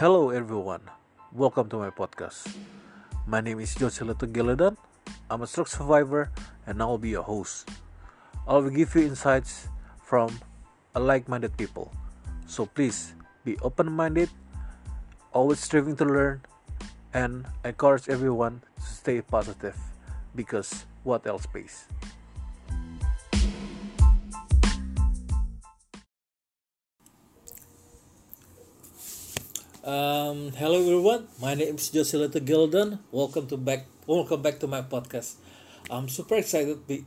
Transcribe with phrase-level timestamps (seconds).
[0.00, 0.80] Hello everyone,
[1.36, 2.48] welcome to my podcast.
[3.26, 4.80] My name is Josela Geladan.
[5.28, 6.32] I'm a stroke survivor
[6.66, 7.68] and I will be your host.
[8.48, 9.68] I will give you insights
[10.00, 10.32] from
[10.96, 11.92] like-minded people.
[12.48, 13.12] So please
[13.44, 14.30] be open-minded,
[15.30, 16.40] always striving to learn,
[17.12, 19.76] and encourage everyone to stay positive
[20.34, 21.84] because what else pays?
[29.82, 33.00] Um, hello everyone, my name is Josela Gilden.
[33.10, 33.86] Welcome to back.
[34.06, 35.34] Welcome back to my podcast.
[35.90, 37.04] I'm super excited be,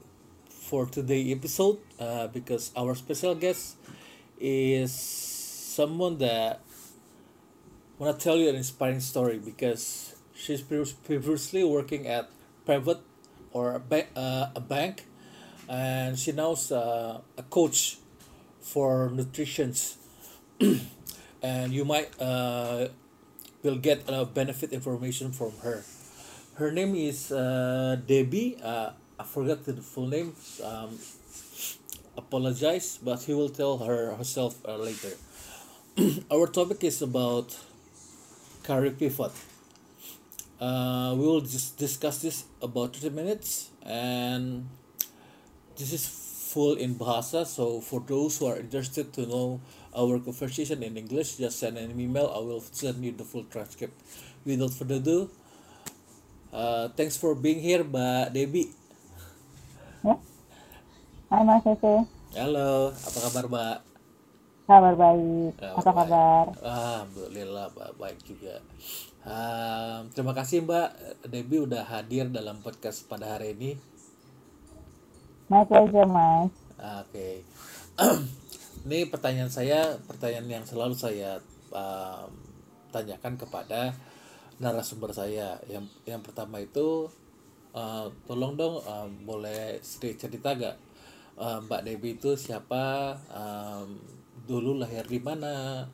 [0.50, 3.78] for today episode uh, because our special guest
[4.42, 6.60] is someone that
[7.98, 12.30] want to tell you an inspiring story because she's previously working at
[12.66, 13.00] private
[13.54, 15.06] or a, ba- uh, a bank
[15.70, 18.00] and she knows uh, a coach
[18.60, 19.96] for nutritions
[21.46, 22.90] and you might uh,
[23.62, 25.86] will get uh, benefit information from her.
[26.58, 28.58] Her name is uh, Debbie.
[28.58, 30.34] Uh, I forgot the full name.
[30.64, 30.98] Um,
[32.18, 35.14] apologize, but he will tell her herself uh, later.
[36.34, 37.54] Our topic is about
[38.64, 39.32] career pivot.
[40.60, 44.66] Uh, we will just discuss this about 30 minutes and
[45.76, 49.60] this is full in Bahasa so for those who are interested to know
[49.96, 52.28] our conversation in English, just send an email.
[52.30, 53.96] I will send you the full transcript.
[54.46, 55.32] Without further ado,
[56.54, 58.70] uh, thanks for being here, Mbak Debbie.
[60.06, 60.16] Ya.
[61.34, 62.06] Hai Mas Ese.
[62.36, 63.78] Halo, apa kabar Mbak?
[64.66, 65.54] Kabar baik.
[65.58, 65.98] Kabar Apa baik.
[65.98, 66.46] kabar?
[66.62, 68.56] Alhamdulillah Mbak baik juga.
[69.26, 70.90] Um, terima kasih Mbak
[71.26, 73.72] Debbie udah hadir dalam podcast pada hari ini.
[75.50, 76.54] My pleasure, Mas.
[76.78, 77.42] Oke.
[78.86, 81.42] Ini pertanyaan saya, pertanyaan yang selalu saya
[81.74, 82.30] um,
[82.94, 83.98] tanyakan kepada
[84.62, 85.58] narasumber saya.
[85.66, 87.10] Yang yang pertama itu
[87.74, 90.78] uh, tolong dong um, boleh sedikit cerita gak
[91.42, 93.98] uh, Mbak Debbie itu siapa, um,
[94.46, 95.90] dulu lahir di mana,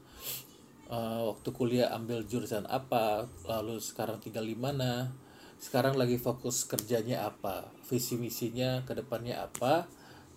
[0.91, 5.15] uh, waktu kuliah ambil jurusan apa, lalu sekarang tinggal di mana,
[5.63, 9.87] sekarang lagi fokus kerjanya apa, visi misinya ke depannya apa.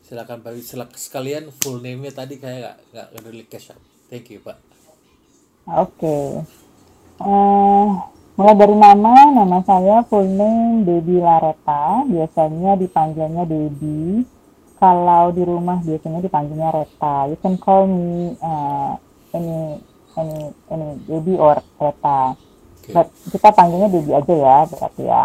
[0.04, 3.72] Silakan Pak silak sekalian full name-nya tadi kayak nggak nggak cash.
[4.12, 4.60] Thank you Pak.
[5.64, 6.44] Oke.
[7.24, 7.86] Eh,
[8.36, 12.04] mulai dari nama, nama saya full name Debbie Lareta.
[12.04, 14.28] Biasanya dipanggilnya Debbie.
[14.76, 17.24] Kalau di rumah biasanya dipanggilnya Reta.
[17.32, 19.00] You can call me uh,
[19.32, 19.80] any
[20.20, 22.36] any any Debbie or Reta.
[22.36, 22.92] Oke.
[22.92, 25.24] But kita panggilnya Debbie aja ya, berarti ya.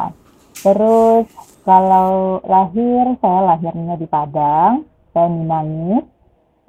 [0.63, 1.27] Terus
[1.65, 6.05] kalau lahir, saya lahirnya di Padang, saya Minangis.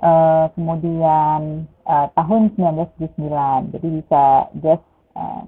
[0.00, 4.24] Eh, kemudian eh, tahun 1979, jadi bisa
[4.56, 4.80] guess
[5.12, 5.42] eh,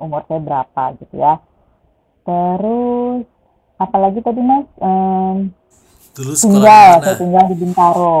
[0.00, 1.36] umur saya berapa gitu ya.
[2.24, 3.28] Terus
[3.76, 4.64] apalagi tadi mas?
[4.80, 5.52] Em,
[6.12, 7.20] Dulu tinggal, di saya mana?
[7.20, 8.20] tinggal di Bintaro.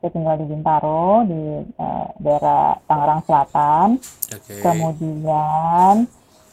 [0.00, 3.88] Saya tinggal di Bintaro di eh, daerah Tangerang Selatan.
[4.32, 4.54] Oke.
[4.64, 5.94] Kemudian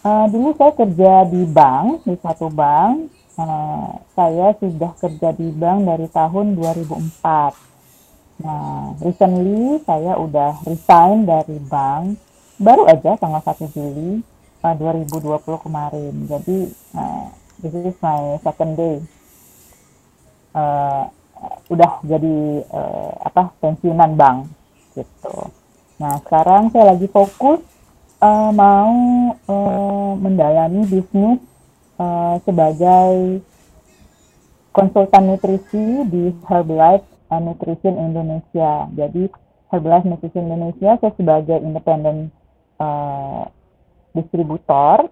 [0.04, 3.16] eh, dulu saya kerja di bank, di satu bank.
[3.38, 7.54] Eh, saya sudah kerja di bank dari tahun 2004.
[8.42, 12.18] Nah, recently saya udah resign dari bank
[12.58, 14.26] baru aja tanggal 1 Juli
[14.66, 16.14] eh, 2020 kemarin.
[16.26, 16.58] Jadi
[16.98, 17.28] eh,
[17.62, 19.06] this is my second day.
[20.58, 21.04] Eh,
[21.70, 24.50] udah jadi eh, apa pensiunan bank
[24.98, 25.54] gitu.
[26.02, 27.62] Nah, sekarang saya lagi fokus
[28.18, 28.98] eh, mau
[29.30, 31.38] eh, mendalami bisnis
[31.98, 33.42] eh, sebagai
[34.78, 38.86] konsultan nutrisi di Herbalife uh, Nutrition Indonesia.
[38.94, 39.26] Jadi
[39.74, 42.30] Herbalife Nutrition Indonesia saya sebagai independen
[42.78, 43.50] uh,
[44.14, 45.10] distributor,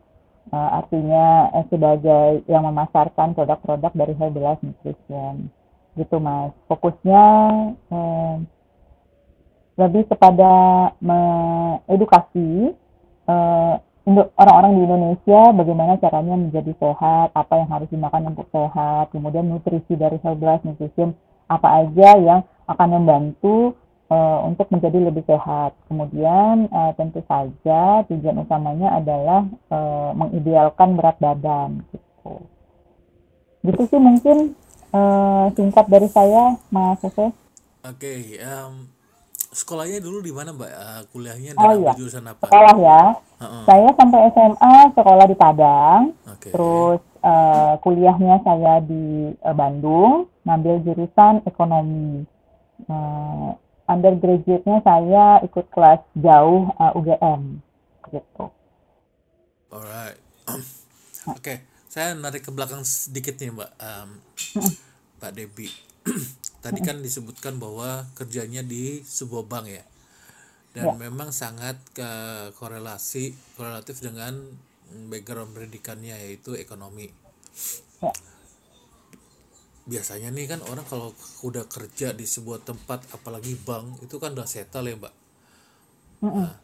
[0.54, 5.50] uh, artinya uh, sebagai yang memasarkan produk-produk dari Herbalife Nutrition.
[5.98, 6.54] Gitu mas.
[6.70, 7.26] Fokusnya
[7.90, 8.38] uh,
[9.82, 10.54] lebih kepada
[11.02, 12.72] mengedukasi
[13.28, 19.10] uh, Indo- orang-orang di Indonesia bagaimana caranya menjadi sehat, apa yang harus dimakan untuk sehat,
[19.10, 21.18] kemudian nutrisi dari Herbalife Nutrition
[21.50, 23.74] apa aja yang akan membantu
[24.14, 25.74] uh, untuk menjadi lebih sehat.
[25.90, 29.42] Kemudian uh, tentu saja tujuan utamanya adalah
[29.74, 32.46] uh, mengidealkan berat badan gitu.
[33.66, 34.54] Gitu sih mungkin
[34.94, 37.02] uh, singkat dari saya, Mas.
[37.02, 37.34] Oke.
[38.38, 38.95] em,
[39.56, 40.72] sekolahnya dulu di mana Mbak?
[40.72, 42.52] Eh, kuliahnya dan Oh iya, jurusan apa?
[42.52, 43.02] sekolah ya.
[43.40, 43.64] Heeh.
[43.64, 46.50] Saya sampai SMA sekolah di Padang, Oke.
[46.52, 52.28] terus eh, kuliahnya saya di eh, Bandung, ngambil jurusan ekonomi.
[52.92, 53.50] Eh,
[53.88, 57.42] undergraduate-nya saya ikut kelas jauh eh, UGM,
[58.12, 58.46] gitu.
[59.72, 60.20] Alright.
[61.26, 61.58] Oke, okay.
[61.90, 64.10] saya narik ke belakang sedikit nih Mbak, um,
[65.18, 65.74] Mbak Debbie.
[66.66, 69.86] Tadi kan disebutkan bahwa kerjanya di sebuah bank ya,
[70.74, 70.94] dan ya.
[70.98, 72.10] memang sangat ke
[72.58, 74.34] korelasi korelatif dengan
[75.14, 77.14] background pendidikannya yaitu ekonomi.
[78.02, 78.10] Ya.
[79.86, 81.14] Biasanya nih kan orang kalau
[81.46, 85.14] udah kerja di sebuah tempat, apalagi bank, itu kan udah settle ya Mbak.
[86.26, 86.58] Nah,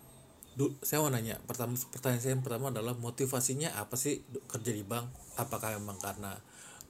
[0.57, 4.19] du, saya mau nanya pertama pertanyaan saya yang pertama adalah motivasinya apa sih
[4.51, 5.07] kerja di bank
[5.39, 6.35] apakah memang karena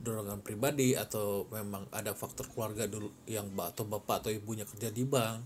[0.01, 5.05] dorongan pribadi atau memang ada faktor keluarga dulu yang atau bapak atau ibunya kerja di
[5.05, 5.45] bank.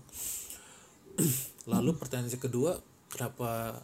[1.72, 2.80] Lalu pertanyaan saya kedua
[3.12, 3.80] kenapa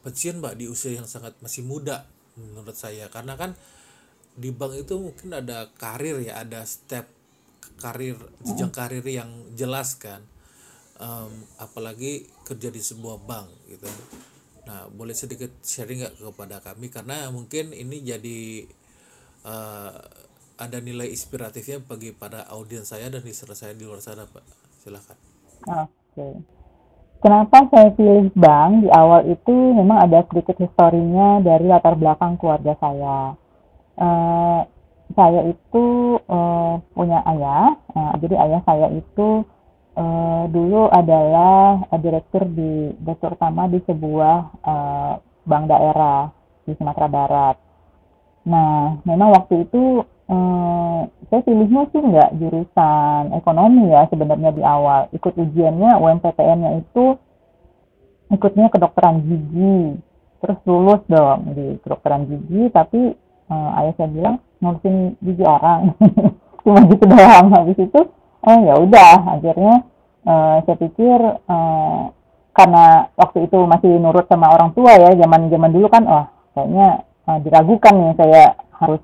[0.00, 2.08] pensiun mbak di usia yang sangat masih muda
[2.40, 3.12] menurut saya?
[3.12, 3.52] Karena kan
[4.34, 7.04] di bank itu mungkin ada karir ya ada step
[7.76, 10.24] karir jenjang karir yang jelas kan.
[11.00, 13.88] Um, apalagi kerja di sebuah bank gitu.
[14.68, 16.92] Nah boleh sedikit sharing nggak kepada kami?
[16.92, 18.68] Karena mungkin ini jadi
[19.44, 19.96] uh,
[20.60, 24.44] ada nilai inspiratifnya bagi para audiens saya dan listener saya di luar sana pak
[24.80, 25.16] silakan
[25.66, 26.28] oke.
[27.20, 32.72] Kenapa saya pilih bank di awal itu memang ada sedikit historinya dari latar belakang keluarga
[32.80, 33.36] saya.
[34.00, 34.64] Uh,
[35.12, 39.44] saya itu uh, punya ayah, uh, jadi ayah saya itu
[40.00, 45.12] uh, dulu adalah direktur di direktur utama di sebuah uh,
[45.44, 46.32] bank daerah
[46.64, 47.56] di Sumatera Barat.
[48.48, 55.10] Nah, memang waktu itu uh, saya pilihnya sih nggak jurusan ekonomi ya sebenarnya di awal.
[55.12, 57.20] Ikut ujiannya UMPTN-nya itu
[58.32, 60.00] ikutnya kedokteran gigi.
[60.40, 63.12] Terus lulus dong di kedokteran gigi, tapi
[63.52, 65.92] uh, ayah saya bilang ngurusin gigi orang.
[66.64, 67.46] Cuma gitu doang.
[67.52, 68.00] Habis itu
[68.40, 69.84] oh ya udah akhirnya
[70.24, 72.08] uh, saya pikir uh,
[72.56, 76.26] karena waktu itu masih nurut sama orang tua ya zaman zaman dulu kan oh
[76.56, 78.44] kayaknya uh, diragukan nih saya
[78.74, 79.02] harus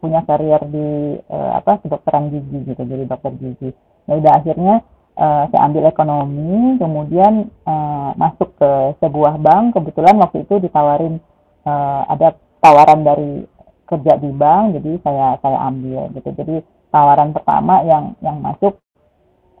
[0.00, 3.70] punya karier di uh, apa kedokteran gigi gitu jadi dokter gigi.
[4.08, 4.74] Ya udah akhirnya
[5.20, 9.76] uh, saya ambil ekonomi kemudian uh, masuk ke sebuah bank.
[9.76, 11.20] Kebetulan waktu itu ditawarin
[11.68, 12.32] uh, ada
[12.64, 13.44] tawaran dari
[13.88, 16.28] kerja di bank jadi saya saya ambil gitu.
[16.32, 18.80] Jadi tawaran pertama yang yang masuk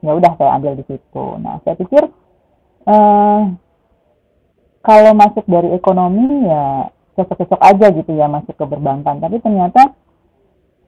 [0.00, 1.26] ya udah saya ambil di situ.
[1.40, 2.02] Nah saya pikir
[2.88, 3.42] eh,
[4.84, 9.18] kalau masuk dari ekonomi ya cocok-cocok aja gitu ya masuk ke perbankan.
[9.18, 9.92] Tapi ternyata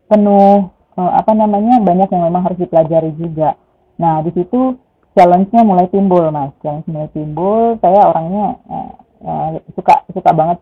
[0.07, 3.59] penuh eh, apa namanya banyak yang memang harus dipelajari juga.
[3.99, 4.79] Nah di situ
[5.19, 6.55] challenge-nya mulai timbul mas.
[6.63, 10.59] Challenge mulai timbul saya orangnya eh, suka suka banget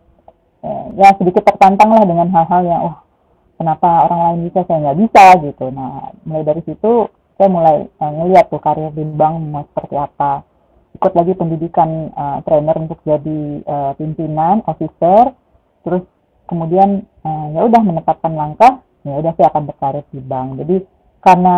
[0.64, 2.98] eh, ya sedikit tertantang lah dengan hal-hal yang wah
[3.60, 5.68] kenapa orang lain bisa saya nggak bisa gitu.
[5.68, 10.42] Nah mulai dari situ saya mulai uh, ngeliat tuh karir di bank mau seperti apa.
[10.98, 15.30] Ikut lagi pendidikan uh, trainer untuk jadi uh, pimpinan officer
[15.88, 16.04] terus
[16.44, 20.60] kemudian uh, ya udah menetapkan langkah ya udah saya akan berkarir di bank.
[20.60, 20.76] Jadi
[21.24, 21.56] karena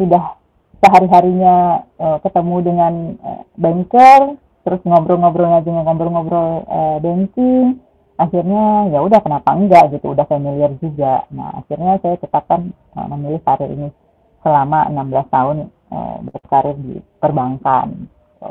[0.00, 0.40] sudah
[0.80, 7.78] sehari harinya uh, ketemu dengan uh, banker terus ngobrol-ngobrolnya dengan ngobrol-ngobrol uh, banking
[8.16, 11.28] akhirnya ya udah kenapa enggak gitu udah familiar juga.
[11.28, 13.88] Nah akhirnya saya tetapkan uh, memilih karir ini
[14.40, 15.56] selama 16 tahun
[15.92, 18.08] uh, berkarir di perbankan.
[18.40, 18.48] So.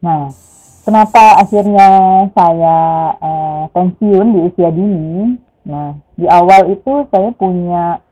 [0.00, 0.32] nah
[0.84, 1.88] kenapa akhirnya
[2.36, 2.76] saya
[3.18, 8.04] uh, pensiun di usia dini nah di awal itu saya punya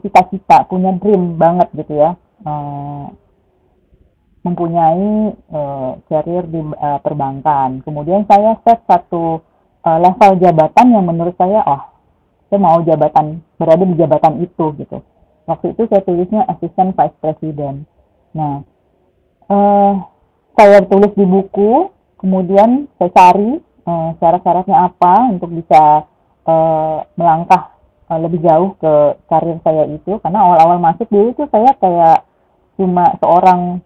[0.00, 2.16] cita-cita uh, punya dream banget gitu ya
[2.48, 3.12] uh,
[4.44, 7.80] mempunyai uh, career di uh, perbankan.
[7.80, 9.40] Kemudian saya set satu
[9.82, 11.82] uh, level jabatan yang menurut saya, oh,
[12.52, 15.00] saya mau jabatan berada di jabatan itu gitu.
[15.48, 17.88] Waktu itu saya tulisnya Assistant Vice President.
[18.36, 18.60] Nah,
[19.48, 19.92] uh,
[20.54, 26.06] saya tulis di buku, kemudian saya cari uh, syarat-syaratnya apa untuk bisa
[26.46, 27.74] uh, melangkah
[28.08, 28.92] uh, lebih jauh ke
[29.26, 30.18] karir saya itu.
[30.22, 32.26] Karena awal-awal masuk dulu itu saya kayak
[32.74, 33.78] cuma seorang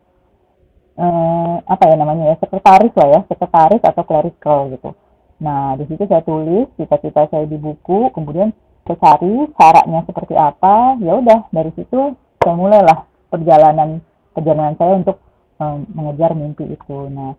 [0.99, 4.91] eh, apa ya namanya ya sekretaris lah ya sekretaris atau clerical gitu
[5.39, 8.51] nah di situ saya tulis cita-cita saya di buku kemudian
[8.83, 14.03] saya cari caranya seperti apa ya udah dari situ saya mulailah perjalanan
[14.35, 15.23] perjalanan saya untuk
[15.59, 16.99] um, mengejar mimpi itu.
[17.11, 17.35] Nah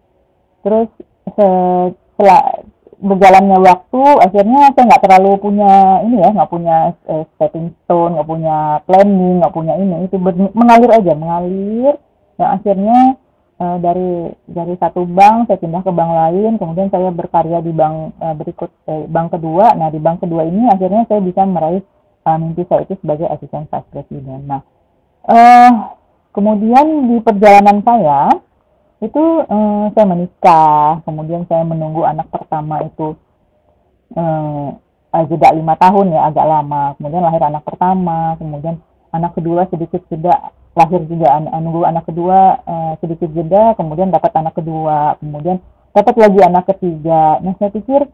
[0.59, 0.91] terus
[1.23, 2.63] setelah
[2.99, 8.27] berjalannya waktu akhirnya saya nggak terlalu punya ini ya nggak punya uh, stepping stone nggak
[8.27, 10.05] punya planning nggak punya ini.
[10.07, 10.19] Itu
[10.55, 11.95] mengalir aja mengalir.
[12.39, 12.99] Yang akhirnya
[13.59, 14.11] uh, dari
[14.47, 16.51] dari satu bank saya pindah ke bank lain.
[16.59, 19.75] Kemudian saya berkarya di bank uh, berikut eh, bank kedua.
[19.79, 21.83] Nah di bank kedua ini akhirnya saya bisa meraih
[22.27, 24.43] uh, mimpi saya itu sebagai asisten vice president.
[24.43, 24.61] Nah
[25.27, 25.71] uh,
[26.35, 28.29] kemudian di perjalanan saya
[28.99, 33.15] itu uh, saya menikah, kemudian saya menunggu anak pertama itu
[34.19, 34.75] uh,
[35.25, 38.75] jeda lima tahun ya agak lama, kemudian lahir anak pertama, kemudian
[39.15, 44.31] anak kedua sedikit jeda lahir juga an nunggu anak kedua uh, sedikit jeda, kemudian dapat
[44.37, 45.57] anak kedua, kemudian
[45.95, 47.41] dapat lagi anak ketiga.
[47.41, 48.05] Nah saya pikir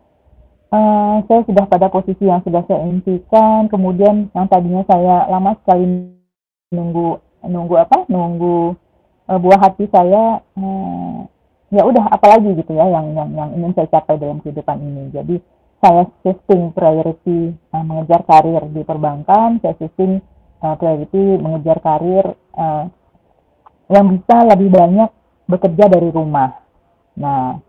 [0.72, 6.13] uh, saya sudah pada posisi yang sudah saya impikan, kemudian yang tadinya saya lama sekali
[6.72, 8.05] nunggu nunggu apa?
[8.09, 8.75] Nunggu
[9.29, 11.17] uh, buah hati saya uh,
[11.73, 15.09] ya udah apalagi gitu ya yang yang yang ingin saya capai dalam kehidupan ini.
[15.11, 15.35] Jadi
[15.81, 20.21] saya shifting priority uh, mengejar karir di perbankan saya shifting
[20.61, 22.25] uh, priority mengejar karir
[22.55, 22.85] uh,
[23.91, 25.09] yang bisa lebih banyak
[25.45, 26.61] bekerja dari rumah.
[27.17, 27.59] Nah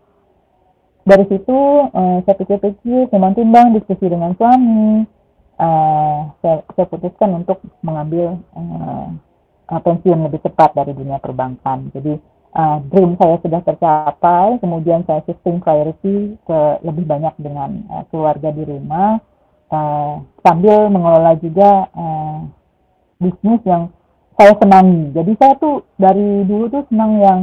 [1.07, 1.59] dari situ
[1.91, 5.07] uh, saya pikir-pikir timbang-timbang diskusi dengan suami.
[5.57, 8.37] Uh, saya, saya putuskan untuk mengambil
[9.67, 11.91] uh, pensiun lebih cepat dari dunia perbankan.
[11.91, 12.17] Jadi
[12.55, 18.49] uh, dream saya sudah tercapai, kemudian saya shifting priority ke lebih banyak dengan uh, keluarga
[18.51, 19.19] di rumah,
[19.71, 22.39] uh, sambil mengelola juga uh,
[23.19, 23.91] bisnis yang
[24.37, 25.11] saya senangi.
[25.11, 27.39] Jadi saya tuh dari dulu tuh senang yang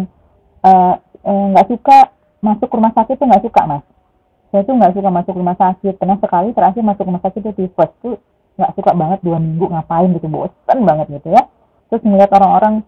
[1.24, 1.98] nggak uh, uh, suka
[2.40, 3.84] masuk rumah sakit tuh nggak suka mas.
[4.54, 5.98] Saya tuh nggak suka masuk rumah sakit.
[5.98, 8.16] Pernah sekali terakhir masuk rumah sakit itu tifus tuh
[8.54, 11.42] nggak suka banget dua minggu ngapain gitu bosan banget gitu ya
[11.94, 12.82] terus melihat orang-orang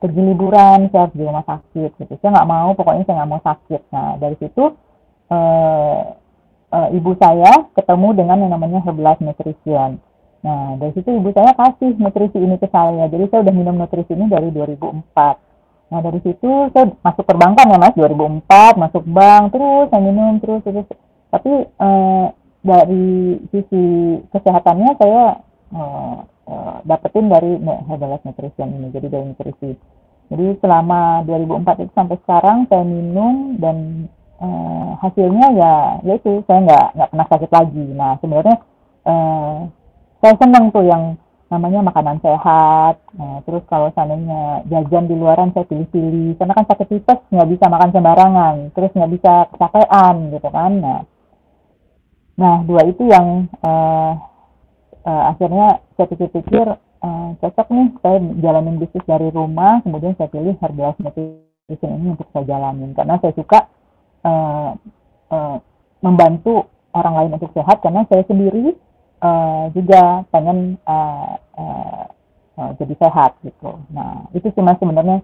[0.00, 2.12] pergi liburan saya di rumah sakit gitu.
[2.16, 3.82] Saya nggak mau pokoknya saya nggak mau sakit.
[3.92, 4.64] Nah dari situ
[5.28, 6.00] uh,
[6.72, 10.00] uh, ibu saya ketemu dengan yang namanya Herbalife Nutrition.
[10.40, 13.04] Nah dari situ ibu saya kasih nutrisi ini ke saya.
[13.12, 15.44] Jadi saya udah minum nutrisi ini dari 2004
[15.86, 20.64] nah dari situ saya masuk perbankan ya mas 2004 masuk bank terus saya minum terus
[20.64, 20.88] terus.
[21.28, 22.26] Tapi uh,
[22.64, 23.84] dari sisi
[24.34, 25.38] kesehatannya saya
[25.70, 29.72] uh, uh, dapetin dari Herbalife Nutrition ini jadi dari nutrisi.
[30.26, 34.10] Jadi selama 2004 itu sampai sekarang saya minum dan
[34.42, 37.86] uh, hasilnya ya yaitu saya nggak nggak pernah sakit lagi.
[37.94, 38.56] Nah sebenarnya
[39.06, 39.70] uh,
[40.18, 41.14] saya senang tuh yang
[41.46, 42.98] namanya makanan sehat.
[43.14, 47.64] Nah, terus kalau seandainya jajan di luaran saya pilih-pilih karena kan sakit tipes nggak bisa
[47.70, 50.72] makan sembarangan terus nggak bisa kecapean gitu kan.
[50.82, 51.00] Nah
[52.36, 54.12] nah dua itu yang uh,
[55.06, 56.66] uh, akhirnya saya pikir-pikir
[57.00, 62.28] uh, cocok nih saya jalanin bisnis dari rumah kemudian saya pilih Herbalife Nutrition ini untuk
[62.34, 63.70] saya jalanin karena saya suka
[64.26, 64.74] uh,
[65.30, 65.56] uh,
[66.02, 68.74] membantu orang lain untuk sehat karena saya sendiri
[69.20, 72.04] uh, juga pengen uh, uh,
[72.56, 73.80] uh, jadi sehat gitu.
[73.92, 75.20] Nah itu cuma sebenarnya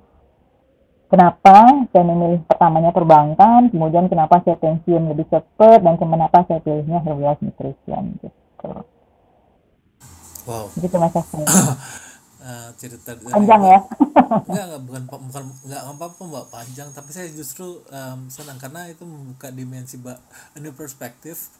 [1.08, 7.00] kenapa saya memilih pertamanya perbankan, kemudian kenapa saya pensiun lebih cepat dan kenapa saya pilihnya
[7.04, 8.84] Herbalife Nutrition gitu.
[10.48, 10.70] Wow.
[10.74, 11.44] Gitu Mas Afri.
[12.42, 13.78] uh, cerita panjang ya
[14.42, 18.90] enggak enggak bukan bukan enggak apa apa mbak panjang tapi saya justru um, senang karena
[18.90, 20.18] itu membuka dimensi mbak
[20.58, 21.54] ini perspektif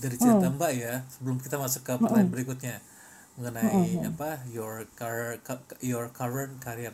[0.00, 0.56] dari cerita hmm.
[0.60, 2.34] mbak ya sebelum kita masuk ke pertanyaan hmm.
[2.34, 2.76] berikutnya
[3.40, 4.10] mengenai hmm.
[4.12, 5.40] apa your car
[5.80, 6.92] your current career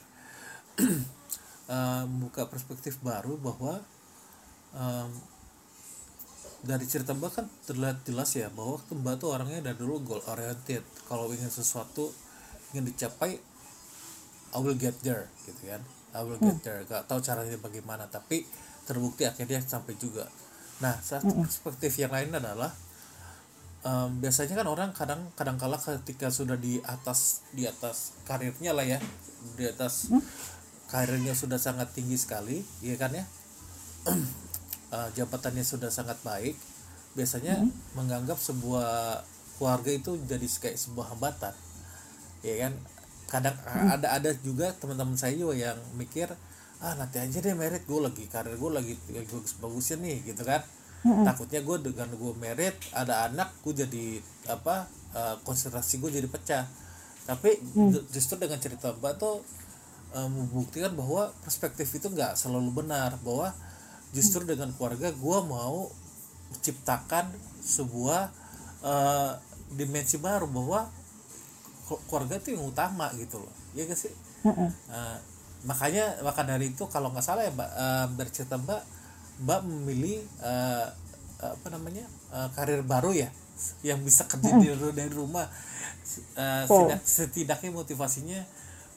[1.70, 3.82] uh, membuka perspektif baru bahwa
[4.76, 5.10] um,
[6.66, 10.82] dari cerita Mbak kan terlihat jelas ya bahwa Mbak tuh orangnya dari dulu goal oriented
[11.06, 12.10] kalau ingin sesuatu
[12.74, 13.38] ingin dicapai
[14.52, 15.82] I will get there gitu kan
[16.12, 16.66] I will get hmm.
[16.66, 18.42] there gak tahu caranya bagaimana tapi
[18.84, 20.26] terbukti akhirnya sampai juga
[20.82, 21.46] nah satu hmm.
[21.46, 22.74] perspektif yang lain adalah
[23.86, 28.84] um, biasanya kan orang kadang kadang kala ketika sudah di atas di atas karirnya lah
[28.84, 28.98] ya
[29.54, 30.22] di atas hmm.
[30.90, 33.24] karirnya sudah sangat tinggi sekali ya kan ya
[34.92, 36.54] uh, jabatannya sudah sangat baik
[37.16, 37.96] biasanya hmm.
[37.96, 39.24] menganggap sebuah
[39.56, 41.54] keluarga itu jadi kayak sebuah hambatan
[42.44, 42.72] ya kan
[43.26, 43.88] kadang hmm.
[43.98, 46.30] ada ada juga teman-teman saya juga yang mikir
[46.84, 50.60] ah nanti aja deh merit gue lagi karir gue lagi bagus bagusnya nih gitu kan
[51.08, 51.24] hmm.
[51.24, 54.20] takutnya gue dengan gue merit ada anak gue jadi
[54.52, 54.84] apa
[55.16, 56.68] uh, konsentrasi gue jadi pecah
[57.26, 58.12] tapi hmm.
[58.12, 59.40] justru dengan cerita mbak tuh
[60.14, 63.50] uh, membuktikan bahwa perspektif itu nggak selalu benar bahwa
[64.14, 65.90] justru dengan keluarga gue mau
[66.54, 67.30] menciptakan
[67.62, 68.30] sebuah
[68.86, 69.32] uh,
[69.74, 70.86] dimensi baru bahwa
[72.06, 73.54] keluarga itu yang utama gitu loh.
[73.74, 74.14] Ya gak sih?
[74.46, 75.18] Uh,
[75.66, 78.82] makanya maka dari itu kalau nggak salah ya mbak uh, bercerita mbak
[79.42, 80.86] mbak memilih uh,
[81.42, 83.28] apa namanya uh, karir baru ya
[83.82, 85.46] yang bisa kerja di dari rumah.
[86.38, 88.40] Uh, setidaknya motivasinya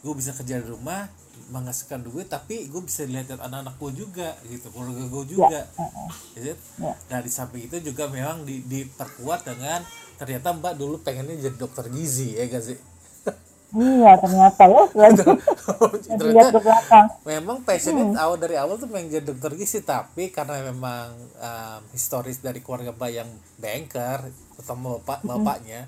[0.06, 1.10] gue bisa kerja di rumah
[1.48, 5.62] menghasilkan duit tapi gue bisa lihat anak-anak gue juga gitu keluarga gue juga
[6.36, 6.54] ya.
[6.80, 6.94] Ya.
[7.08, 9.82] nah di samping itu juga memang di, diperkuat dengan
[10.16, 12.80] ternyata mbak dulu pengennya jadi dokter gizi ya gak sih
[13.70, 14.82] Iya ternyata ya
[16.50, 17.06] ke belakang.
[17.22, 22.42] memang passionnya awal dari awal tuh pengen jadi dokter gizi tapi karena memang um, historis
[22.42, 23.30] dari keluarga mbak yang
[23.62, 24.26] banker
[24.58, 25.86] terutama bapak bapaknya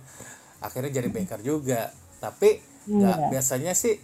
[0.61, 1.89] akhirnya jadi banker juga
[2.21, 3.29] tapi nggak Iya.
[3.33, 3.97] biasanya sih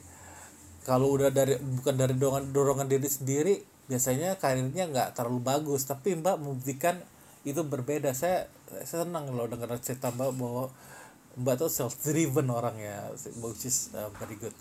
[0.88, 3.60] kalau udah dari bukan dari dorongan dorongan diri sendiri
[3.92, 5.84] biasanya karirnya nggak terlalu bagus.
[5.84, 6.96] Tapi mbak membuktikan
[7.44, 8.16] itu berbeda.
[8.16, 8.48] Saya
[8.88, 10.72] saya senang loh dengar cerita mbak bahwa
[11.36, 13.12] mbak tuh self driven orangnya
[13.44, 14.56] which is uh, very good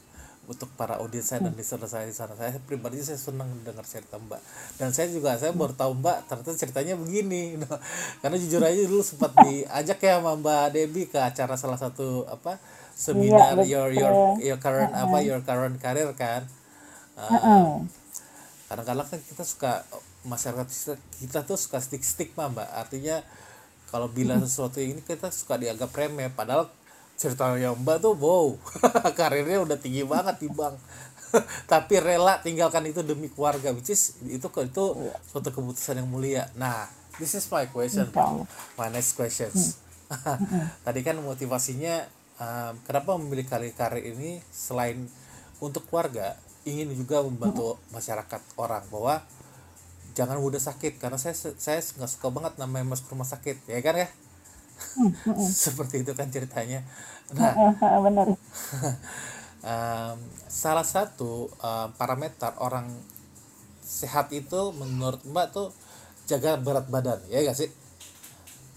[0.47, 2.35] untuk para audiens saya dan listener saya di sana.
[2.35, 4.43] Saya pribadi saya senang dengar cerita mbak.
[4.83, 7.55] Dan saya juga saya baru tahu mbak ternyata ceritanya begini.
[8.23, 12.59] Karena jujur aja dulu sempat diajak ya sama mbak Debbie ke acara salah satu apa
[12.97, 16.49] seminar your your your current apa your current career kan?
[17.13, 17.69] Uh, Heeh.
[18.67, 19.73] kadang-kadang kan kita suka
[20.27, 22.67] masyarakat kita, kita tuh suka stick stigma mbak.
[22.73, 23.21] Artinya
[23.93, 26.33] kalau bilang sesuatu ini kita suka dianggap remeh.
[26.33, 26.73] Padahal
[27.17, 28.57] cerita yang mbak tuh wow
[29.19, 30.81] karirnya udah tinggi banget di bank.
[31.73, 34.85] Tapi rela tinggalkan itu demi keluarga which is itu itu
[35.29, 36.49] suatu keputusan yang mulia.
[36.57, 36.89] Nah
[37.21, 38.09] this is my question
[38.81, 39.81] my next questions.
[40.87, 45.09] Tadi kan motivasinya um, kenapa memilih karir-karir ini selain
[45.61, 49.23] untuk keluarga ingin juga membantu masyarakat orang bahwa
[50.19, 50.99] jangan mudah sakit.
[50.99, 54.09] Karena saya saya nggak suka banget namanya masuk rumah sakit ya kan ya?
[55.65, 56.83] Seperti itu kan ceritanya.
[57.33, 58.27] Nah Benar.
[59.71, 60.19] um,
[60.51, 62.91] salah satu um, parameter orang
[63.87, 65.71] sehat itu menurut mbak tuh
[66.27, 67.71] jaga berat badan ya gak sih?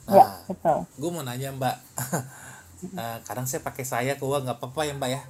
[0.06, 0.78] Ya, nah betul.
[0.86, 1.76] gue mau nanya mbak
[2.80, 5.22] Eh, kadang saya pakai saya ke uang nggak apa-apa ya mbak ya?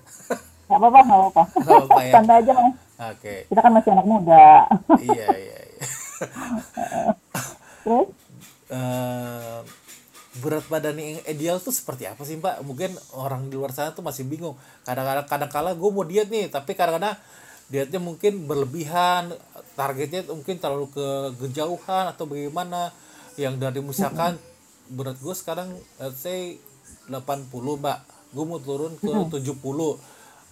[0.70, 1.44] Gak apa-apa, gak apa-apa.
[1.50, 2.14] nggak apa-apa ya?
[2.14, 2.76] Santai aja, Mas.
[3.10, 3.36] oke.
[3.50, 4.46] Kita kan masih anak muda.
[5.10, 5.86] iya iya iya.
[7.84, 8.08] Terus?
[8.70, 9.60] Eh,
[10.40, 12.62] berat badan yang ideal tuh seperti apa sih mbak?
[12.62, 14.54] Mungkin orang di luar sana tuh masih bingung.
[14.86, 17.18] Kadang-kadang kadang-kala gue mau diet nih tapi kadang-kadang
[17.70, 19.34] dietnya mungkin berlebihan
[19.74, 21.08] targetnya mungkin terlalu ke
[21.42, 22.94] kejauhan atau bagaimana.
[23.42, 24.38] Yang dari misalkan
[24.86, 26.62] berat gue sekarang let's say
[27.10, 27.50] 80
[27.82, 28.00] mbak.
[28.32, 30.00] Gue mau turun ke 70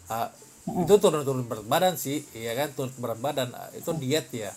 [0.08, 0.32] Ah,
[0.68, 2.72] itu turun-turun berat badan sih iya kan?
[2.76, 3.52] Turun berat badan.
[3.56, 4.52] Ah, itu diet ya.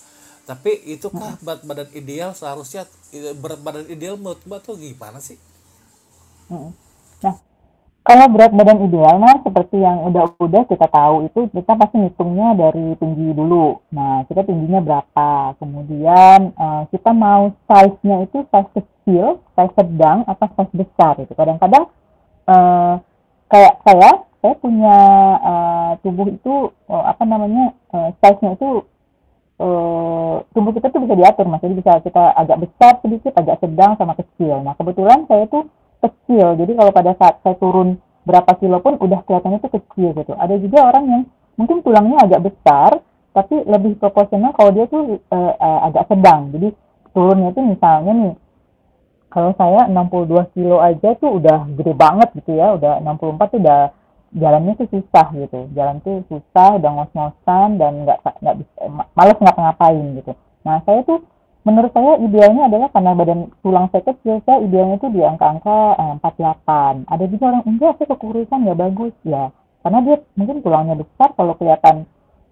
[0.47, 2.35] Tapi itukah berat badan ideal?
[2.35, 5.39] Seharusnya eh, berat badan ideal menurut mbak tuh gimana sih.
[7.23, 7.37] Nah,
[8.11, 12.99] kalau berat badan ideal, Mas, seperti yang udah-udah kita tahu itu kita pasti ngitungnya dari
[12.99, 13.79] tinggi dulu.
[13.95, 15.55] Nah, kita tingginya berapa?
[15.63, 21.31] Kemudian eh, kita mau size-nya itu size kecil, size sedang, atau size besar itu.
[21.39, 21.87] Kadang-kadang
[22.51, 22.95] eh,
[23.47, 24.11] kayak saya,
[24.43, 24.99] saya punya
[25.47, 26.55] eh, tubuh itu
[26.91, 28.91] eh, apa namanya eh, size-nya itu
[29.63, 34.19] eh, tubuh kita tuh bisa diatur jadi bisa kita agak besar sedikit agak sedang sama
[34.19, 35.69] kecil nah kebetulan saya tuh
[36.01, 36.57] kecil.
[36.57, 40.33] Jadi kalau pada saat saya turun berapa kilo pun udah kelihatannya tuh kecil gitu.
[40.37, 41.23] Ada juga orang yang
[41.57, 46.51] mungkin tulangnya agak besar tapi lebih proporsional kalau dia tuh eh, eh, agak sedang.
[46.53, 46.69] Jadi
[47.15, 48.35] turunnya tuh misalnya nih
[49.31, 52.75] kalau saya 62 kilo aja tuh udah gede banget gitu ya.
[52.75, 53.81] Udah 64 tuh udah
[54.35, 55.61] jalannya tuh susah gitu.
[55.75, 58.55] Jalan tuh susah udah ngos-ngosan dan nggak nggak
[59.15, 60.33] males ngapa-ngapain gitu.
[60.67, 61.23] Nah saya tuh
[61.61, 66.15] menurut saya idealnya adalah karena badan tulang saya kecil saya idealnya tuh di angka-angka eh,
[66.25, 69.15] 48 ada juga orang enggak saya kekurusan nggak bagus.
[69.27, 72.05] Ya karena dia mungkin tulangnya besar kalau kelihatan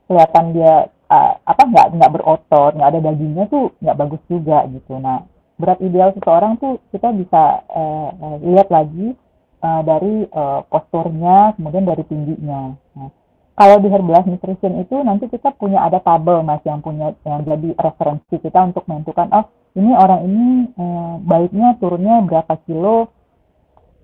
[0.09, 0.75] kelihatan dia
[1.09, 4.97] eh, apa nggak nggak berotot nggak ada dagingnya tuh nggak bagus juga gitu.
[5.01, 5.25] Nah
[5.59, 9.12] berat ideal seseorang tuh kita bisa eh, eh, lihat lagi
[9.59, 12.79] eh, dari eh, posturnya, kemudian dari tingginya.
[12.94, 13.11] Nah,
[13.59, 17.75] kalau di Herbalife Nutrition itu nanti kita punya ada tabel mas yang punya yang jadi
[17.75, 20.47] referensi kita untuk menentukan oh ini orang ini
[20.79, 23.11] eh, baiknya turunnya berapa kilo.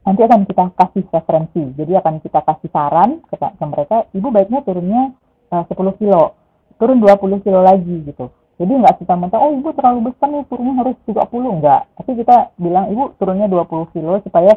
[0.04, 1.62] Nanti akan kita kasih referensi.
[1.80, 5.14] Jadi akan kita kasih saran ke, ke mereka ibu baiknya turunnya
[5.54, 6.34] eh, 10 kilo
[6.76, 8.34] turun 20 kilo lagi gitu.
[8.58, 11.26] Jadi nggak kita minta oh ibu terlalu besar nih turunnya harus 30
[11.58, 14.52] enggak tapi kita bilang ibu turunnya 20 kilo supaya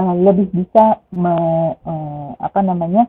[0.00, 3.08] eh, lebih bisa me- eh, apa namanya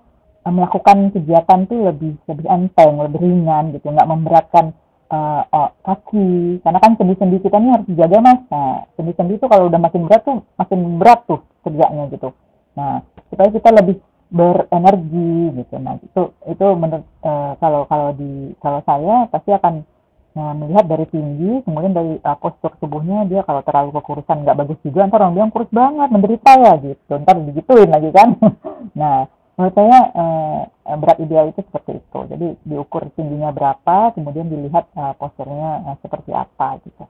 [0.51, 3.87] melakukan kegiatan tuh lebih lebih enteng lebih ringan gitu.
[3.89, 4.65] Nggak memberatkan
[5.09, 6.61] eh, oh, kaki.
[6.61, 8.39] Karena kan sendi-sendi kita ini harus dijaga mas.
[8.49, 12.29] Nah sendi-sendi itu kalau udah makin berat tuh makin berat tuh kerjanya gitu.
[12.77, 18.81] Nah supaya kita lebih berenergi gitu nah itu itu menurut eh, kalau kalau di kalau
[18.81, 19.85] saya pasti akan
[20.35, 24.79] Nah, melihat dari tinggi, kemudian dari uh, postur tubuhnya dia kalau terlalu kekurusan nggak bagus
[24.83, 28.35] juga, ntar orang bilang kurus banget, menderita ya gitu, ntar digituin lagi kan.
[28.99, 30.61] nah, menurut saya uh,
[30.99, 32.19] berat ideal itu seperti itu.
[32.27, 37.07] Jadi diukur tingginya berapa, kemudian dilihat uh, posturnya uh, seperti apa gitu.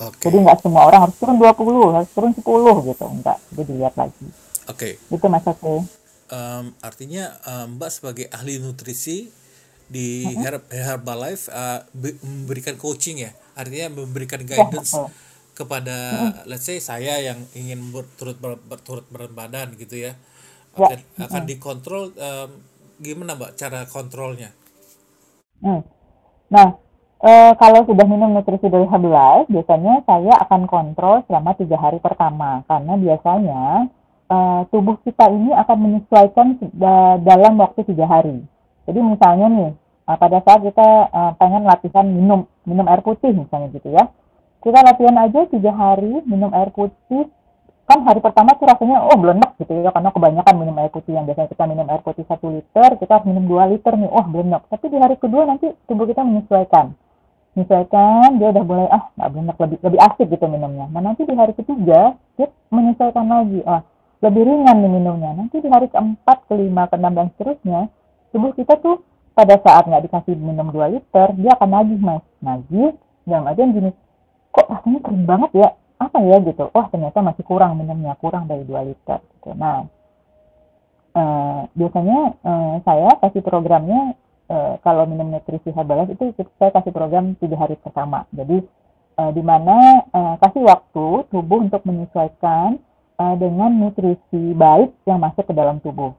[0.00, 3.38] oke Jadi nggak semua orang harus turun 20, harus turun 10 gitu, enggak.
[3.52, 4.26] Jadi dilihat lagi.
[4.68, 5.84] oke Itu Mas Oke.
[6.32, 9.28] um, artinya um, Mbak sebagai ahli nutrisi
[9.92, 11.84] di Herb Herbalife uh,
[12.24, 15.12] memberikan coaching ya, artinya memberikan guidance betul.
[15.52, 15.96] kepada
[16.48, 20.16] let's say saya yang ingin ber, turut ber, ber- turut berat badan gitu ya.
[20.72, 20.88] Ya.
[20.88, 22.50] Akan akan dikontrol um,
[23.02, 24.56] gimana Mbak cara kontrolnya?
[25.60, 25.84] Hmm.
[26.48, 26.68] Nah,
[27.20, 32.64] eh, kalau sudah minum nutrisi dari Herbalife, biasanya saya akan kontrol selama tiga hari pertama,
[32.64, 33.62] karena biasanya
[34.32, 38.40] eh, tubuh kita ini akan menyesuaikan da- dalam waktu tiga hari.
[38.88, 39.70] Jadi misalnya nih,
[40.08, 44.08] eh, pada saat kita eh, pengen latihan minum minum air putih misalnya gitu ya,
[44.64, 47.28] kita latihan aja tiga hari minum air putih
[47.92, 51.28] kan hari pertama tuh rasanya oh belenek gitu ya karena kebanyakan minum air putih yang
[51.28, 54.64] biasanya kita minum air putih satu liter kita harus minum 2 liter nih oh belenek
[54.72, 56.96] tapi di hari kedua nanti tubuh kita menyesuaikan.
[57.52, 60.88] Menyesuaikan dia udah mulai ah nggak belenek lebih lebih asik gitu minumnya.
[60.88, 63.60] Nah nanti di hari ketiga dia menyesuaikan lagi.
[63.68, 63.84] Ah
[64.24, 65.30] lebih ringan nih minumnya.
[65.36, 67.92] Nanti di hari keempat kelima keenam dan seterusnya
[68.32, 69.04] tubuh kita tuh
[69.36, 72.24] pada saat nggak dikasih minum 2 liter dia akan nagih mas.
[72.40, 72.96] Nagih
[73.28, 73.92] dalam artian gini
[74.52, 75.68] kok rasanya kering banget ya
[76.08, 79.86] apa ya gitu wah ternyata masih kurang minumnya kurang dari 2 liter gitu nah
[81.14, 84.16] eh, biasanya eh, saya kasih programnya
[84.48, 88.64] eh, kalau minum nutrisi Herbalife itu saya kasih program tiga hari pertama jadi
[89.18, 92.80] eh, di mana eh, kasih waktu tubuh untuk menyesuaikan
[93.18, 96.16] eh, dengan nutrisi baik yang masuk ke dalam tubuh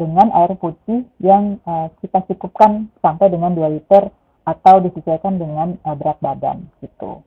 [0.00, 4.08] dengan air putih yang eh, kita cukupkan sampai dengan 2 liter
[4.48, 7.20] atau disesuaikan dengan eh, berat badan gitu.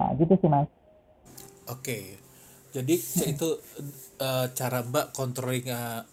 [0.00, 0.68] Nah, gitu sih Mas.
[1.70, 2.18] Oke.
[2.76, 2.94] Jadi
[3.32, 3.48] itu
[4.20, 6.04] uh, cara Mbak controlling uh,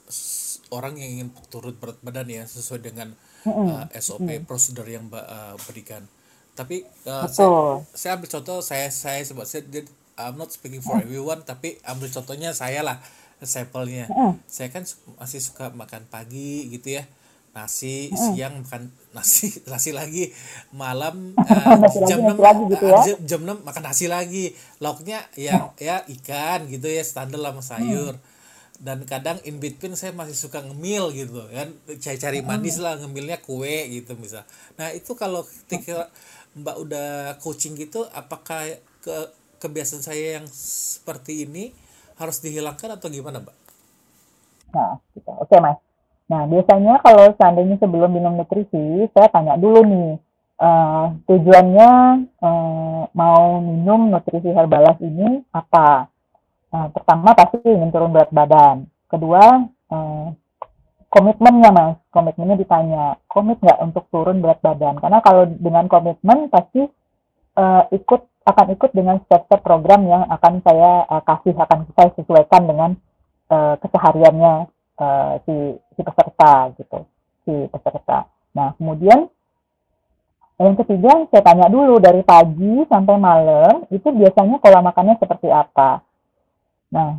[0.71, 3.11] orang yang ingin turut berat badan ya sesuai dengan
[3.43, 6.03] uh, SOP prosedur yang Mbak uh, berikan.
[6.53, 7.73] Tapi uh, saya, Betul.
[7.91, 9.65] saya ambil contoh saya saya sebab saya
[10.13, 13.01] I'm not speaking for everyone tapi ambil contohnya saya lah
[13.43, 14.07] sampelnya.
[14.47, 14.87] Saya kan
[15.19, 17.03] masih suka makan pagi gitu ya.
[17.53, 20.33] Nasi siang makan nasi nasi lagi.
[20.73, 22.97] Malam uh, Nasi jam nasi 6 lagi gitu ya.
[23.05, 24.45] jam, jam 6 makan nasi lagi.
[24.81, 28.17] Lauknya yang ya ikan gitu ya standar lah sama sayur.
[28.83, 31.69] Dan kadang in between saya masih suka ngemil gitu kan.
[32.01, 34.43] Cari-cari manis lah ngemilnya kue gitu misal.
[34.75, 36.09] Nah itu kalau ketika
[36.53, 38.65] mbak udah coaching gitu apakah
[39.01, 39.17] ke
[39.61, 41.71] kebiasaan saya yang seperti ini
[42.17, 43.55] harus dihilangkan atau gimana mbak?
[44.73, 45.29] Nah, gitu.
[45.37, 45.77] Oke, Mas.
[46.31, 50.11] Nah, biasanya kalau seandainya sebelum minum nutrisi, saya tanya dulu nih,
[50.63, 51.91] eh, tujuannya
[52.39, 56.07] eh, mau minum nutrisi Herbalife ini apa?
[56.73, 58.87] Nah, pertama pasti ingin turun berat badan.
[59.11, 60.27] Kedua, eh,
[61.11, 61.95] komitmennya, Mas.
[62.09, 64.97] Komitmennya ditanya, komit nggak untuk turun berat badan?
[64.97, 66.87] Karena kalau dengan komitmen pasti
[67.53, 72.63] eh, ikut akan ikut dengan step-step program yang akan saya eh, kasih, akan saya sesuaikan
[72.65, 72.91] dengan
[73.53, 75.55] eh, kesehariannya eh, si
[75.95, 76.99] si peserta gitu,
[77.45, 78.29] si peserta.
[78.53, 79.29] Nah, kemudian
[80.61, 86.05] yang ketiga saya tanya dulu dari pagi sampai malam itu biasanya pola makannya seperti apa.
[86.93, 87.17] Nah,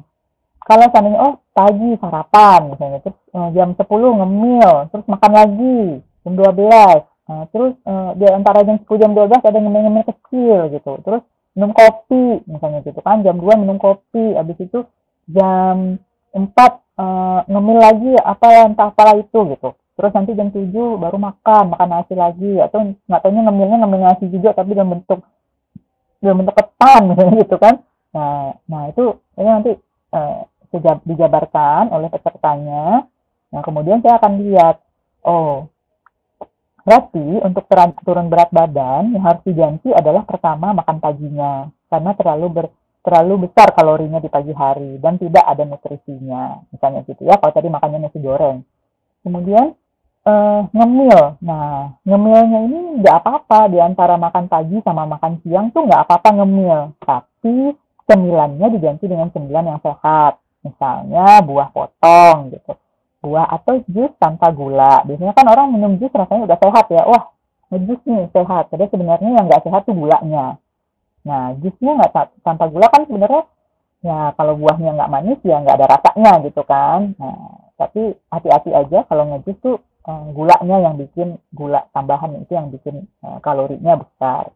[0.64, 5.78] kalau seandainya oh pagi sarapan misalnya terus eh, jam 10 ngemil, terus makan lagi
[6.24, 7.04] jam 12.
[7.24, 10.92] Nah, terus eh, di antara jam 10 jam 12 ada ngemil-ngemil kecil gitu.
[11.02, 11.22] Terus
[11.54, 14.82] minum kopi misalnya gitu kan jam 2 minum kopi habis itu
[15.30, 15.98] jam
[16.34, 16.50] 4
[16.98, 19.70] eh, ngemil lagi apa entah apalah itu gitu.
[19.94, 24.26] Terus nanti jam 7 baru makan, makan nasi lagi atau nggak taunya ngemilnya ngemil nasi
[24.26, 25.22] juga tapi dalam bentuk
[26.18, 27.02] dalam bentuk ketan
[27.42, 27.74] gitu kan.
[28.14, 29.72] Nah, nah itu ini nanti
[30.74, 33.06] dijab- dijabarkan oleh pesertanya.
[33.54, 34.82] Nah, kemudian saya akan lihat,
[35.22, 35.70] oh,
[36.82, 37.64] berarti untuk
[38.02, 42.66] turun berat badan yang harus diganti adalah pertama makan paginya karena terlalu ber,
[43.04, 47.68] terlalu besar kalorinya di pagi hari dan tidak ada nutrisinya misalnya gitu ya kalau tadi
[47.68, 48.64] makannya nasi goreng
[49.20, 49.76] kemudian
[50.24, 55.84] eh, ngemil nah ngemilnya ini nggak apa-apa di antara makan pagi sama makan siang tuh
[55.84, 57.76] nggak apa-apa ngemil tapi
[58.08, 62.72] cemilannya diganti dengan cemilan yang sehat misalnya buah potong gitu
[63.24, 65.00] buah atau jus tanpa gula.
[65.08, 67.02] Biasanya kan orang minum jus rasanya udah sehat ya.
[67.08, 67.32] Wah,
[67.72, 68.68] ngejus nih sehat.
[68.68, 70.60] Tapi sebenarnya yang nggak sehat tuh gulanya.
[71.24, 73.42] Nah, jusnya nggak ta- tanpa gula kan sebenarnya
[74.04, 77.16] ya kalau buahnya nggak manis ya nggak ada rasanya gitu kan.
[77.16, 82.68] Nah, tapi hati-hati aja kalau ngejus tuh eh, gulanya yang bikin gula tambahan itu yang
[82.68, 84.52] bikin eh, kalorinya besar.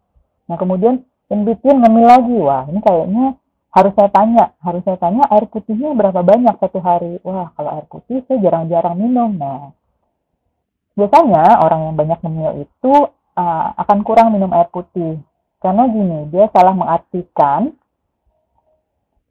[0.48, 2.36] Nah, kemudian in between ngemil lagi.
[2.36, 3.36] Wah, ini kayaknya
[3.72, 7.20] harus saya tanya, harus saya tanya air putihnya berapa banyak satu hari.
[7.24, 9.36] Wah, kalau air putih saya jarang-jarang minum.
[9.36, 9.72] Nah,
[10.96, 12.92] biasanya orang yang banyak ngemil itu
[13.38, 15.20] uh, akan kurang minum air putih.
[15.58, 17.74] Karena gini, dia salah mengartikan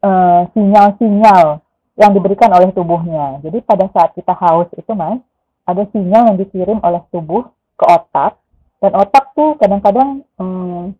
[0.03, 1.63] uh, sinyal-sinyal
[1.97, 3.41] yang diberikan oleh tubuhnya.
[3.41, 5.17] Jadi pada saat kita haus itu mas,
[5.65, 8.37] ada sinyal yang dikirim oleh tubuh ke otak
[8.77, 10.93] dan otak tuh kadang-kadang hmm,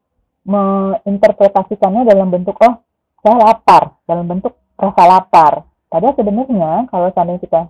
[0.48, 2.82] menginterpretasikannya dalam bentuk oh
[3.22, 5.54] saya lapar dalam bentuk rasa lapar.
[5.88, 7.62] Padahal sebenarnya kalau seandainya kita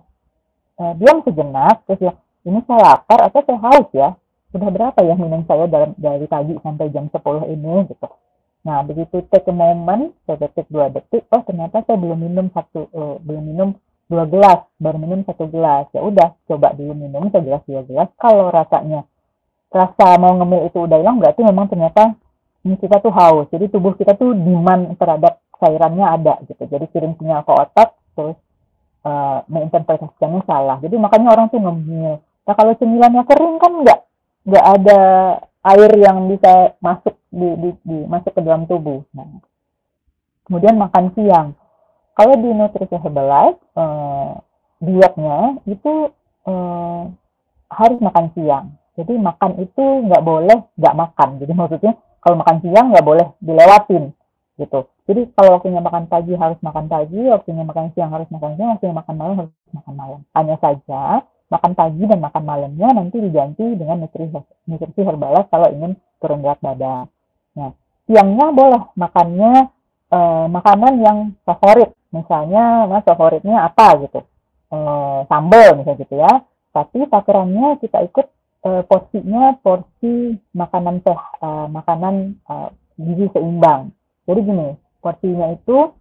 [0.80, 2.12] eh, diam sejenak terus ya
[2.46, 4.08] ini saya lapar atau saya haus ya
[4.48, 7.20] sudah berapa ya minum saya dalam dari pagi sampai jam 10
[7.52, 8.08] ini gitu
[8.66, 13.16] Nah, begitu take a moment, detik dua detik, oh ternyata saya belum minum satu, uh,
[13.22, 13.68] belum minum
[14.10, 15.86] dua gelas, baru minum satu gelas.
[15.94, 18.12] Ya udah, coba dulu minum segelas dua gelas.
[18.18, 19.06] Kalau rasanya
[19.72, 22.12] rasa mau ngemil itu udah hilang, berarti memang ternyata
[22.68, 23.46] kita tuh haus.
[23.48, 26.68] Jadi tubuh kita tuh demand terhadap cairannya ada gitu.
[26.68, 28.36] Jadi kirim sinyal ke otak, terus
[29.06, 30.76] uh, menginterpretasikannya salah.
[30.82, 32.20] Jadi makanya orang tuh ngemil.
[32.20, 34.00] Nah kalau cemilannya kering kan nggak
[34.48, 35.00] nggak ada
[35.68, 39.04] air yang bisa masuk di, di, di masuk ke dalam tubuh.
[39.12, 39.44] Nah,
[40.48, 41.52] kemudian makan siang.
[42.16, 44.30] Kalau di nutrisi Herbalife, eh,
[44.80, 46.10] dietnya itu
[46.48, 47.02] eh,
[47.68, 48.72] harus makan siang.
[48.98, 51.28] Jadi makan itu nggak boleh nggak makan.
[51.38, 51.92] Jadi maksudnya
[52.24, 54.10] kalau makan siang nggak boleh dilewatin
[54.58, 54.90] gitu.
[55.06, 58.96] Jadi kalau waktunya makan pagi harus makan pagi, waktunya makan siang harus makan siang, waktunya
[58.96, 60.20] makan malam harus makan malam.
[60.34, 64.36] Hanya saja makan pagi dan makan malamnya nanti diganti dengan nutrisi
[64.68, 67.08] nutrisi herbalas kalau ingin turun berat badan.
[67.56, 67.72] Nah,
[68.04, 69.52] siangnya boleh makannya
[70.12, 74.20] eh, makanan yang favorit, misalnya mas favoritnya apa gitu,
[74.72, 76.32] eh, sambal misalnya gitu ya.
[76.68, 78.26] Tapi takarannya kita ikut
[78.68, 83.88] eh, porsinya porsi makanan teh, eh, makanan eh, gizi seimbang.
[84.28, 84.68] Jadi gini,
[85.00, 85.96] porsinya itu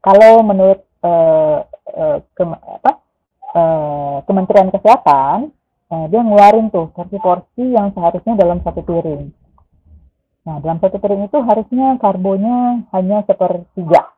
[0.00, 1.58] kalau menurut eh,
[1.92, 3.04] eh, ke, apa
[3.50, 5.50] Eh, Kementerian Kesehatan
[5.90, 9.26] uh, dia ngeluarin tuh porsi-porsi yang seharusnya dalam satu piring.
[10.46, 14.14] Nah, dalam satu piring itu harusnya karbonya hanya sepertiga.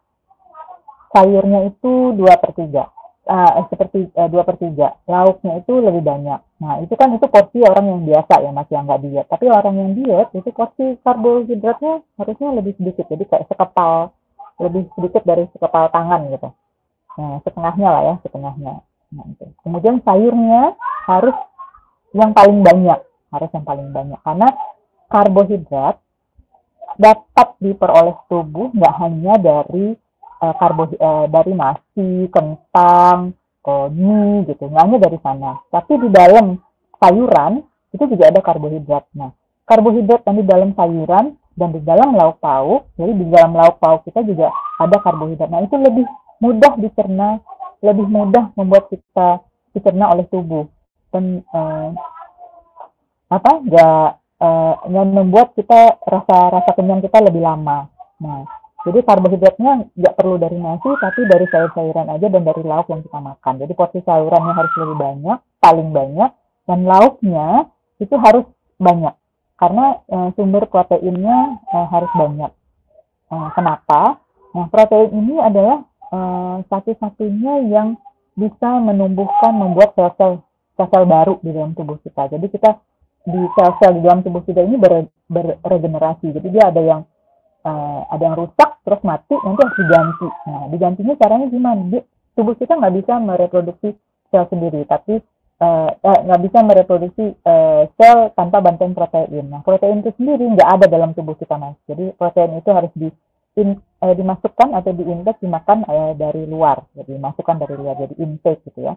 [1.16, 2.92] Sayurnya itu dua per tiga.
[3.24, 5.00] Uh, seperti uh, dua per tiga.
[5.08, 6.40] Lauknya itu lebih banyak.
[6.60, 9.26] Nah, itu kan itu porsi orang yang biasa ya, masih yang nggak diet.
[9.32, 13.08] Tapi orang yang diet, itu porsi karbohidratnya harusnya lebih sedikit.
[13.08, 14.12] Jadi kayak sekepal,
[14.60, 16.52] lebih sedikit dari sekepal tangan gitu.
[17.16, 18.84] Nah, setengahnya lah ya, setengahnya.
[19.12, 19.28] Nah.
[19.60, 20.72] Kemudian sayurnya
[21.04, 21.36] harus
[22.16, 23.00] yang paling banyak,
[23.32, 24.48] harus yang paling banyak karena
[25.12, 26.00] karbohidrat
[26.96, 29.96] dapat diperoleh tubuh nggak hanya dari
[30.40, 33.32] uh, karbo uh, dari nasi, kentang,
[33.92, 35.52] mie gitu, nggak hanya dari sana.
[35.68, 36.56] Tapi di dalam
[37.00, 39.04] sayuran itu juga ada karbohidrat.
[39.16, 39.30] Nah,
[39.68, 44.04] karbohidrat yang di dalam sayuran dan di dalam lauk pauk, jadi di dalam lauk pauk
[44.08, 44.48] kita juga
[44.80, 45.48] ada karbohidrat.
[45.48, 46.04] Nah, itu lebih
[46.42, 47.40] mudah dicerna
[47.82, 49.42] lebih mudah membuat kita
[49.74, 50.70] dicerna oleh tubuh
[51.10, 51.90] dan uh,
[53.28, 54.08] apa nggak
[54.40, 57.90] uh, membuat kita rasa rasa kenyang kita lebih lama.
[58.22, 58.46] Nah,
[58.86, 63.18] jadi karbohidratnya nggak perlu dari nasi, tapi dari sayur-sayuran aja dan dari lauk yang kita
[63.18, 63.54] makan.
[63.60, 66.30] Jadi porsi sayurannya harus lebih banyak, paling banyak,
[66.68, 67.66] dan lauknya
[67.98, 68.46] itu harus
[68.78, 69.14] banyak
[69.62, 72.50] karena uh, sumber proteinnya uh, harus banyak.
[73.30, 74.18] Uh, kenapa?
[74.52, 77.96] Nah, protein ini adalah uh, satu-satunya yang
[78.36, 80.44] bisa menumbuhkan membuat sel-sel
[80.76, 82.32] sel-sel baru di dalam tubuh kita.
[82.32, 82.80] Jadi kita
[83.28, 86.32] di sel-sel di dalam tubuh kita ini ber, berregenerasi.
[86.32, 87.00] Jadi dia ada yang
[87.64, 90.28] uh, ada yang rusak terus mati nanti harus diganti.
[90.48, 91.82] Nah digantinya caranya gimana?
[91.88, 91.98] Di,
[92.34, 93.88] tubuh kita nggak bisa mereproduksi
[94.32, 95.20] sel sendiri, tapi
[95.60, 99.52] eh, nggak uh, bisa mereproduksi uh, sel tanpa bantuan protein.
[99.52, 101.76] Nah protein itu sendiri nggak ada dalam tubuh kita mas.
[101.84, 103.12] Jadi protein itu harus di
[103.56, 108.64] in, eh, dimasukkan atau diintake dimakan eh, dari luar, jadi dimasukkan dari luar, jadi intake
[108.72, 108.94] gitu ya.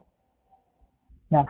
[1.31, 1.45] Nah,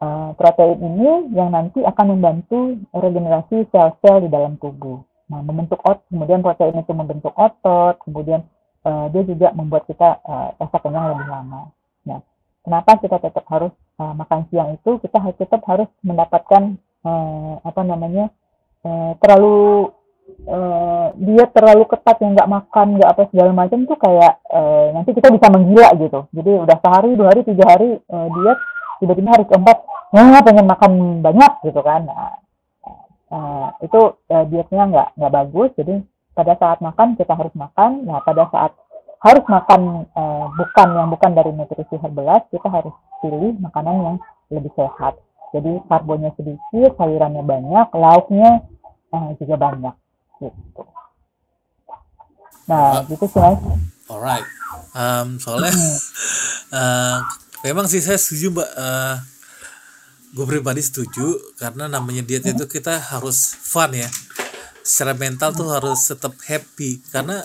[0.00, 5.00] eh, protein ini yang nanti akan membantu regenerasi sel-sel di dalam tubuh.
[5.30, 8.44] Nah, membentuk otot, kemudian protein itu membentuk otot, kemudian
[8.84, 11.70] eh, dia juga membuat kita eh, rasa kenyang lebih lama.
[12.04, 12.18] Nah,
[12.66, 14.98] kenapa kita tetap harus eh, makan siang itu?
[15.00, 18.28] Kita tetap harus mendapatkan eh, apa namanya
[18.84, 19.88] eh, terlalu
[20.48, 25.10] uh, dia terlalu ketat yang nggak makan nggak apa segala macam tuh kayak uh, nanti
[25.14, 26.20] kita bisa menggila gitu.
[26.34, 28.58] Jadi udah sehari dua hari tiga hari uh, diet
[29.00, 29.78] tiba-tiba hari keempat
[30.10, 32.02] nah pengen makan banyak gitu kan.
[32.02, 32.34] Nah,
[33.30, 35.70] uh, itu uh, dietnya nggak nggak bagus.
[35.78, 35.94] Jadi
[36.34, 38.04] pada saat makan kita harus makan.
[38.04, 38.72] Nah pada saat
[39.20, 44.16] harus makan uh, bukan yang bukan dari nutrisi herbalas kita harus pilih makanan yang
[44.50, 45.20] lebih sehat.
[45.50, 48.64] Jadi karbonnya sedikit sayurannya banyak lauknya
[49.12, 49.94] uh, juga banyak
[50.40, 50.82] gitu
[52.70, 53.58] nah gitu sih mas.
[54.10, 54.46] Alright.
[54.90, 55.70] Um, soalnya
[56.78, 57.22] uh,
[57.62, 58.70] memang sih saya setuju mbak.
[58.74, 59.16] Uh,
[60.30, 64.10] gue pribadi setuju karena namanya diet itu kita harus fun ya.
[64.82, 66.98] Secara mental tuh harus tetap happy.
[67.10, 67.42] Karena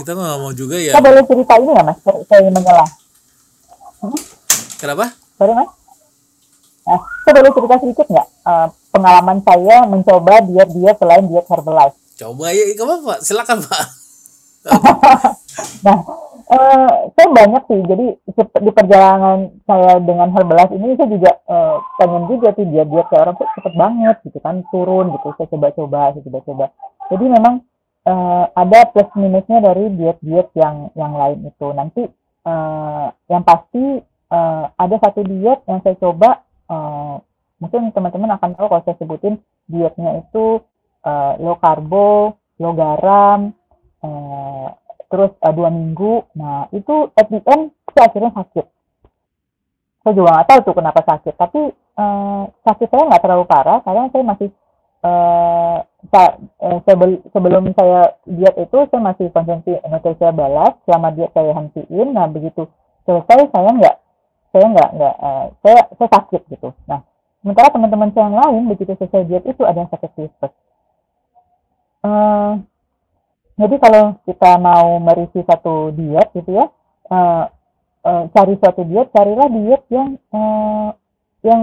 [0.00, 0.96] kita nggak mau juga ya.
[0.96, 1.98] Saya boleh cerita ini ya mas?
[2.04, 2.90] Saya ingin menyelah.
[4.80, 5.04] kenapa?
[5.36, 5.70] Sorry mas.
[6.88, 8.28] Nah, saya boleh cerita sedikit nggak?
[8.48, 11.96] Eh, pengalaman saya mencoba diet-diet selain diet Herbalife?
[12.16, 13.84] coba ya nggak apa-apa silakan pak
[15.86, 15.98] Nah,
[16.50, 17.80] eh, saya banyak sih.
[17.86, 18.06] Jadi
[18.60, 23.22] di perjalanan saya dengan Herbalife ini saya juga eh, pengen juga tuh dia diet kayak
[23.24, 25.28] orang tuh cepet banget gitu kan turun gitu.
[25.38, 26.64] Saya coba-coba, saya coba-coba.
[27.12, 27.54] Jadi memang
[28.06, 31.66] eh, ada plus minusnya dari diet-diet yang yang lain itu.
[31.72, 32.02] Nanti
[32.46, 33.84] eh, yang pasti
[34.32, 36.42] eh, ada satu diet yang saya coba.
[36.66, 37.16] eh,
[37.56, 39.34] mungkin teman-teman akan tahu kalau saya sebutin
[39.66, 40.60] dietnya itu
[41.02, 43.54] eh, low karbo, low garam,
[44.04, 44.68] eh,
[45.08, 46.26] terus eh, dua minggu.
[46.36, 48.66] Nah itu at the end saya akhirnya sakit.
[50.04, 51.34] Saya juga nggak tahu tuh kenapa sakit.
[51.34, 54.48] Tapi eh, sakit saya nggak terlalu parah karena saya masih
[55.06, 55.78] eh,
[56.12, 61.56] sa- eh, sebel- sebelum saya diet itu saya masih konsumsi nutrisi balas selama diet saya
[61.56, 62.12] hentiin.
[62.12, 62.68] Nah begitu
[63.06, 63.96] selesai saya nggak
[64.54, 66.70] saya nggak nggak eh, saya saya sakit gitu.
[66.86, 67.00] Nah
[67.46, 70.52] sementara teman-teman saya yang lain begitu selesai diet itu ada yang sakit tipes.
[72.02, 72.52] Eh,
[73.54, 76.66] jadi kalau kita mau mereview satu diet gitu ya,
[77.06, 77.44] eh,
[78.02, 80.90] eh, cari suatu diet, carilah diet yang eh,
[81.46, 81.62] yang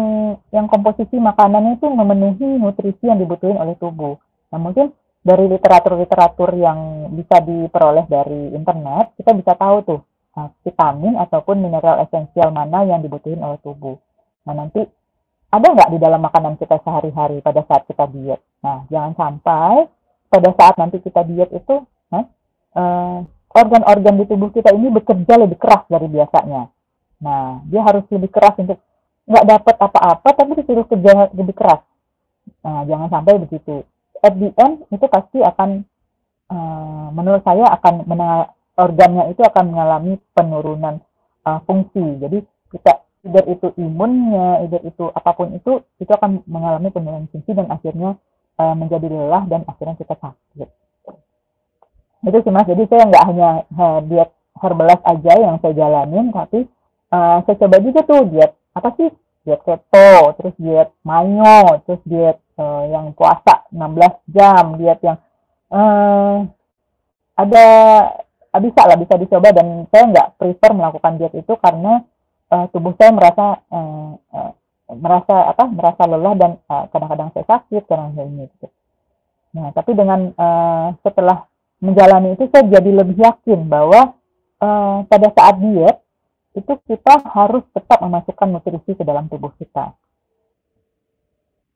[0.55, 4.15] yang komposisi makanannya itu memenuhi nutrisi yang dibutuhin oleh tubuh.
[4.55, 9.99] Nah mungkin dari literatur-literatur yang bisa diperoleh dari internet, kita bisa tahu tuh
[10.39, 13.99] eh, vitamin ataupun mineral esensial mana yang dibutuhin oleh tubuh.
[14.47, 14.87] Nah nanti
[15.53, 18.41] ada nggak di dalam makanan kita sehari-hari pada saat kita diet?
[18.65, 19.85] Nah jangan sampai
[20.33, 21.85] pada saat nanti kita diet itu
[22.73, 23.19] eh,
[23.53, 26.73] organ-organ di tubuh kita ini bekerja lebih keras dari biasanya.
[27.23, 28.81] Nah, dia harus lebih keras untuk
[29.23, 31.79] nggak dapat apa-apa tapi disuruh kerja lebih keras.
[32.65, 33.85] Nah, jangan sampai begitu.
[34.19, 35.85] At the end itu pasti akan
[36.51, 38.03] eh, menurut saya akan
[38.73, 40.99] organnya itu akan mengalami penurunan
[41.45, 42.19] eh, fungsi.
[42.19, 42.41] Jadi
[42.73, 47.71] kita either itu imunnya, either itu apa pun itu itu akan mengalami penurunan fungsi dan
[47.71, 48.19] akhirnya
[48.59, 50.69] eh, menjadi lelah dan akhirnya kita sakit.
[52.23, 56.67] Itu sih mas, jadi saya nggak hanya eh, diet Herbalife aja yang saya jalanin, tapi
[57.11, 59.09] eh, saya coba juga tuh diet apa sih?
[59.43, 65.17] Diet keto, terus diet mayo, terus diet eh, yang puasa 16 jam, diet yang
[65.71, 66.37] eh,
[67.33, 67.65] ada
[68.61, 72.05] bisa lah bisa dicoba dan saya nggak prefer melakukan diet itu karena
[72.53, 74.51] eh, tubuh saya merasa eh, eh,
[74.93, 78.67] merasa apa merasa lelah dan eh, kadang-kadang saya sakit kadang-kadang ini gitu.
[79.57, 81.49] Nah tapi dengan eh, setelah
[81.81, 84.13] menjalani itu saya jadi lebih yakin bahwa
[84.61, 85.97] eh, pada saat diet
[86.53, 89.97] itu kita harus tetap memasukkan nutrisi ke dalam tubuh kita.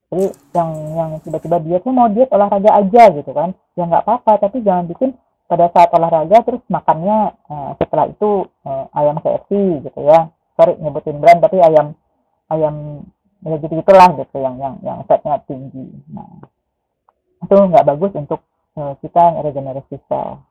[0.07, 4.47] Jadi yang yang tiba-tiba dietnya mau diet olahraga aja gitu kan, ya nggak apa-apa.
[4.47, 5.11] Tapi jangan bikin
[5.49, 9.51] pada saat olahraga terus makannya eh, setelah itu eh, ayam KFC
[9.83, 10.31] gitu ya.
[10.57, 11.93] Sorry nyebutin brand tapi ayam
[12.49, 13.05] ayam
[13.45, 15.85] ya gitu gitulah gitu yang yang yang fatnya tinggi.
[16.09, 16.41] Nah
[17.45, 18.41] itu nggak bagus untuk
[18.73, 20.41] eh, kita regenerasi sel.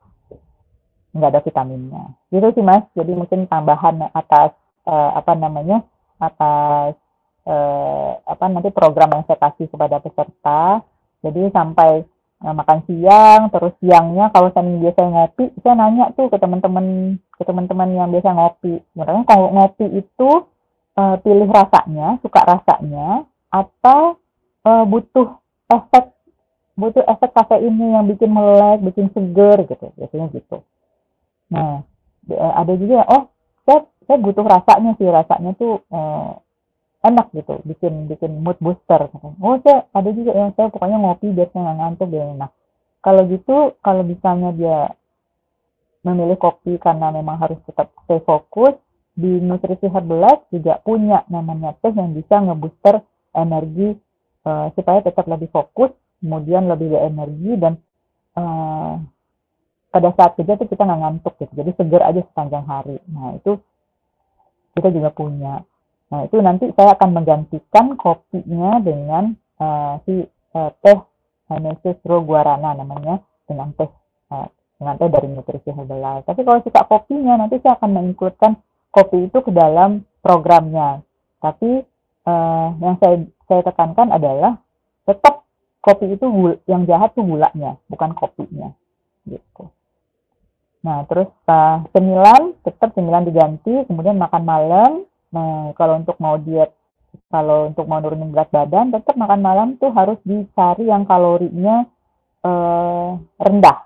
[1.11, 2.03] Nggak ada vitaminnya.
[2.31, 2.87] Gitu sih mas.
[2.95, 4.55] Jadi mungkin tambahan atas
[4.87, 5.83] eh, apa namanya
[6.23, 6.95] atas
[7.43, 10.81] eh, apa nanti program yang saya kasih kepada peserta.
[11.19, 12.07] Jadi sampai
[12.43, 17.43] eh, makan siang terus siangnya kalau saya biasa ngopi saya nanya tuh ke teman-teman ke
[17.45, 20.29] teman-teman yang biasa ngopi sebenarnya kalau ngopi itu
[20.97, 24.21] eh, pilih rasanya suka rasanya atau
[24.65, 26.17] eh, butuh efek
[26.77, 30.57] butuh efek kafeinnya yang bikin melek, bikin seger gitu, biasanya gitu.
[31.49, 31.81] Nah,
[32.29, 33.33] eh, ada juga oh,
[33.65, 36.31] saya, saya butuh rasanya sih, rasanya tuh eh,
[37.07, 39.07] enak gitu, bikin bikin mood booster.
[39.39, 42.51] Oh, saya ada juga yang saya pokoknya ngopi biar saya nggak ngantuk biar enak.
[42.99, 44.79] Kalau gitu, kalau misalnya dia
[46.03, 48.75] memilih kopi karena memang harus tetap stay fokus,
[49.17, 53.01] di Nutrisi Herbalife juga punya namanya teh yang bisa ngebooster
[53.33, 53.97] energi
[54.45, 55.89] eh, supaya tetap lebih fokus,
[56.21, 57.73] kemudian lebih berenergi dan
[58.37, 58.93] eh,
[59.89, 63.01] pada saat kerja tuh kita nggak ngantuk gitu, jadi seger aja sepanjang hari.
[63.09, 63.57] Nah itu
[64.77, 65.65] kita juga punya.
[66.07, 70.99] Nah itu nanti saya akan menggantikan kopinya dengan eh, si eh, teh
[71.47, 73.89] Nemesis Raw Guarana namanya dengan teh
[74.31, 74.47] eh,
[74.79, 76.27] dengan teh dari Nutrisi Herbalife.
[76.27, 78.55] Tapi kalau suka kopinya nanti saya akan menginkludkan
[78.91, 81.03] kopi itu ke dalam programnya.
[81.43, 81.83] Tapi
[82.27, 84.59] eh, yang saya saya tekankan adalah
[85.07, 85.47] tetap
[85.79, 86.27] kopi itu
[86.67, 88.75] yang jahat tuh gulanya, bukan kopinya.
[89.23, 89.63] Gitu.
[90.83, 94.91] Nah, terus uh, cemilan tetap cemilan diganti, kemudian makan malam.
[95.37, 96.73] Nah, kalau untuk mau diet,
[97.29, 101.85] kalau untuk mau nurunin berat badan, tetap makan malam tuh harus dicari yang kalorinya
[102.41, 103.77] eh, rendah.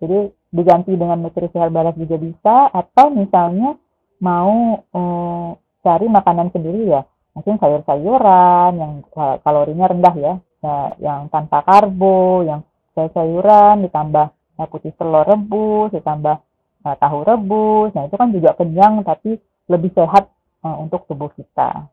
[0.00, 3.78] Jadi diganti dengan nutrisi herbalife juga bisa atau misalnya
[4.22, 5.48] mau uh,
[5.80, 7.02] cari makanan sendiri ya.
[7.32, 8.92] Mungkin sayur-sayuran yang
[9.40, 12.60] kalorinya rendah ya, ya yang tanpa karbo yang
[12.92, 14.26] sayur-sayuran ditambah
[14.60, 16.36] uh, putih telur rebus ditambah
[16.84, 17.96] uh, tahu rebus.
[17.96, 19.40] Nah itu kan juga kenyang tapi
[19.72, 20.28] lebih sehat
[20.62, 21.90] uh, untuk tubuh kita.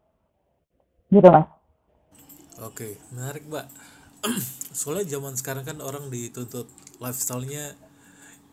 [1.09, 1.49] Gitu mas.
[2.61, 3.67] Oke menarik mbak.
[4.78, 7.74] Soalnya zaman sekarang kan orang dituntut lifestyle-nya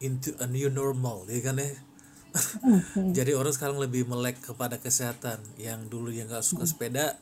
[0.01, 1.71] into a new normal ya kan ya?
[3.17, 5.41] Jadi orang sekarang lebih melek kepada kesehatan.
[5.57, 7.17] Yang dulu yang nggak suka sepeda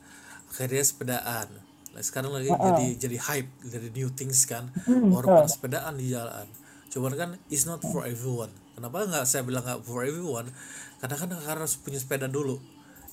[0.51, 1.47] akhirnya sepedaan.
[1.95, 4.67] Nah, sekarang lagi jadi jadi hype jadi new things kan?
[4.87, 6.43] Orang pada sepedaan di jalan.
[6.91, 8.51] Cuman kan it's not for everyone.
[8.75, 10.51] Kenapa nggak saya bilang nggak for everyone?
[10.99, 12.59] Karena kan harus punya sepeda dulu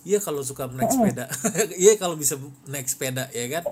[0.03, 1.31] Iya kalau suka naik sepeda,
[1.83, 2.35] iya kalau bisa
[2.67, 3.65] naik sepeda ya kan,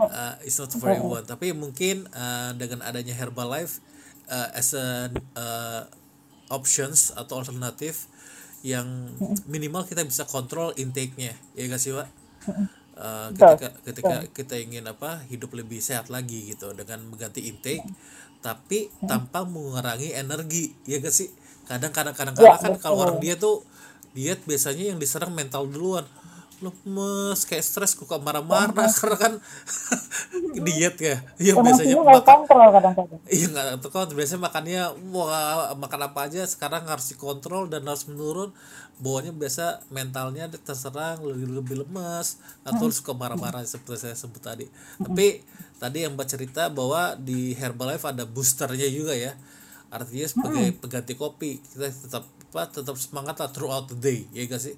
[0.00, 1.28] uh, it's not for everyone.
[1.28, 3.84] Tapi mungkin uh, dengan adanya Herbalife
[4.32, 5.84] uh, as a uh,
[6.48, 8.08] options atau alternatif
[8.64, 9.12] yang
[9.44, 11.36] minimal kita bisa kontrol intake-nya.
[11.52, 12.08] Ya gak sih pak
[12.98, 17.86] uh, ketika ketika kita ingin apa hidup lebih sehat lagi gitu dengan mengganti intake
[18.38, 20.70] tapi tanpa mengurangi energi.
[20.86, 21.30] Ya gak sih?
[21.66, 23.66] Kadang kadang kadang kadang kan kalau orang dia tuh
[24.18, 26.02] diet biasanya yang diserang mental duluan.
[26.58, 29.32] Lemes kayak stres kok marah-marah karena kan
[30.66, 31.22] diet ya.
[31.38, 33.20] Iya biasanya makan kontrol kadang-kadang.
[33.30, 34.82] Iya nggak terkontrol biasanya makannya
[35.14, 38.50] wah makan apa aja sekarang harus dikontrol dan harus menurun.
[38.98, 44.66] Bawahnya biasa mentalnya terserang lebih lebih lemas atau suka marah-marah seperti saya sebut tadi.
[44.98, 45.46] Tapi
[45.78, 49.38] tadi yang mbak cerita bahwa di Herbalife ada boosternya juga ya.
[49.94, 51.62] Artinya sebagai pengganti kopi.
[51.62, 54.76] Kita tetap apa tetap semangat lah throughout the day ya gak sih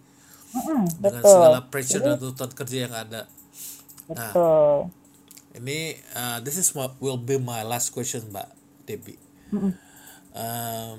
[0.98, 1.30] dengan betul.
[1.30, 3.22] segala pressure dan tuntutan kerja yang ada.
[4.10, 4.32] Nah,
[5.54, 8.48] ini uh, this is what will be my last question, Mbak
[8.82, 9.20] Debbie.
[10.34, 10.98] Um,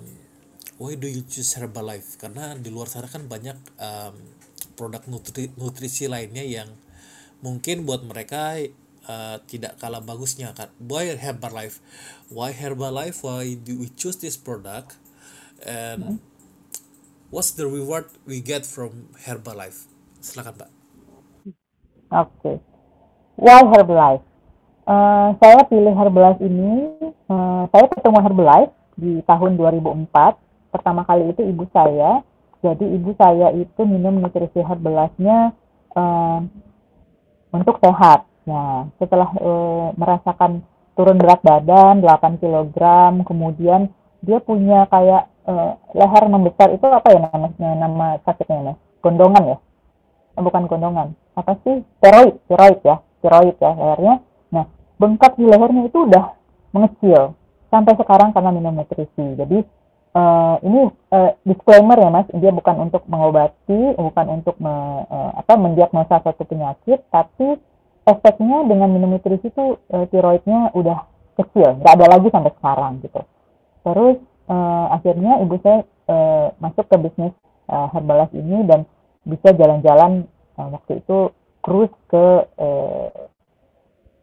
[0.80, 2.16] why do you choose Herbalife?
[2.16, 4.16] Karena di luar sana kan banyak um,
[4.80, 6.72] produk nutri nutrisi lainnya yang
[7.44, 8.56] mungkin buat mereka
[9.08, 10.72] uh, tidak kalah bagusnya kan.
[10.80, 11.84] Why Herbalife?
[12.32, 13.20] Why Herbalife?
[13.28, 14.96] Why do we choose this product?
[15.68, 16.31] And mm -hmm
[17.32, 19.88] what's the reward we get from Herbalife?
[20.20, 20.72] Silakan, Mbak.
[22.12, 22.30] Oke.
[22.44, 22.56] Okay.
[23.40, 24.24] Why Herbalife?
[24.84, 26.92] Uh, saya pilih Herbalife ini,
[27.32, 30.12] uh, saya ketemu Herbalife di tahun 2004.
[30.76, 32.22] Pertama kali itu ibu saya.
[32.62, 35.56] Jadi ibu saya itu minum nutrisi Herbalife-nya
[35.98, 36.40] uh,
[37.56, 38.28] untuk sehat.
[38.46, 40.62] Nah, setelah uh, merasakan
[40.94, 42.78] turun berat badan 8 kg,
[43.26, 43.90] kemudian
[44.22, 48.78] dia punya kayak uh, leher membesar itu apa ya namanya nama sakitnya mas?
[49.02, 49.58] Gondongan ya?
[50.38, 51.18] Oh, bukan gondongan.
[51.36, 51.82] Apa sih?
[52.00, 53.02] Steroid steroid ya?
[53.20, 54.16] Steroid ya lehernya.
[54.54, 54.66] Nah
[55.02, 56.26] bengkak di lehernya itu udah
[56.72, 57.36] mengecil.
[57.72, 59.26] Sampai sekarang karena minum nutrisi.
[59.40, 59.64] Jadi
[60.16, 62.28] uh, ini uh, disclaimer ya mas.
[62.36, 67.02] Dia bukan untuk mengobati bukan untuk me, uh, apa mendiagnosa suatu penyakit.
[67.10, 67.58] Tapi
[68.08, 71.08] efeknya dengan minum nutrisi itu uh, tiroidnya udah
[71.40, 71.80] kecil.
[71.80, 73.22] Nggak ada lagi sampai sekarang gitu.
[73.82, 74.18] Terus
[74.52, 77.34] uh, akhirnya ibu saya uh, masuk ke bisnis
[77.72, 78.84] uh, Herbalife ini dan
[79.24, 80.28] bisa jalan-jalan
[80.60, 81.32] uh, waktu itu
[81.64, 82.26] cruise ke
[82.60, 83.10] uh,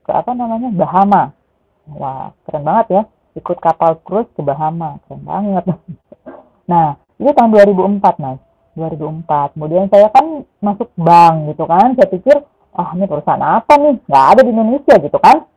[0.05, 1.33] ke apa namanya Bahama.
[1.89, 3.03] Wah keren banget ya.
[3.39, 5.65] Ikut kapal cruise ke Bahama keren banget.
[6.69, 8.37] Nah itu tahun 2004 mas.
[8.77, 11.97] 2004 kemudian saya kan masuk bank gitu kan.
[11.97, 12.37] Saya pikir
[12.77, 13.97] ah ini perusahaan apa nih?
[14.05, 15.49] Nggak ada di Indonesia gitu kan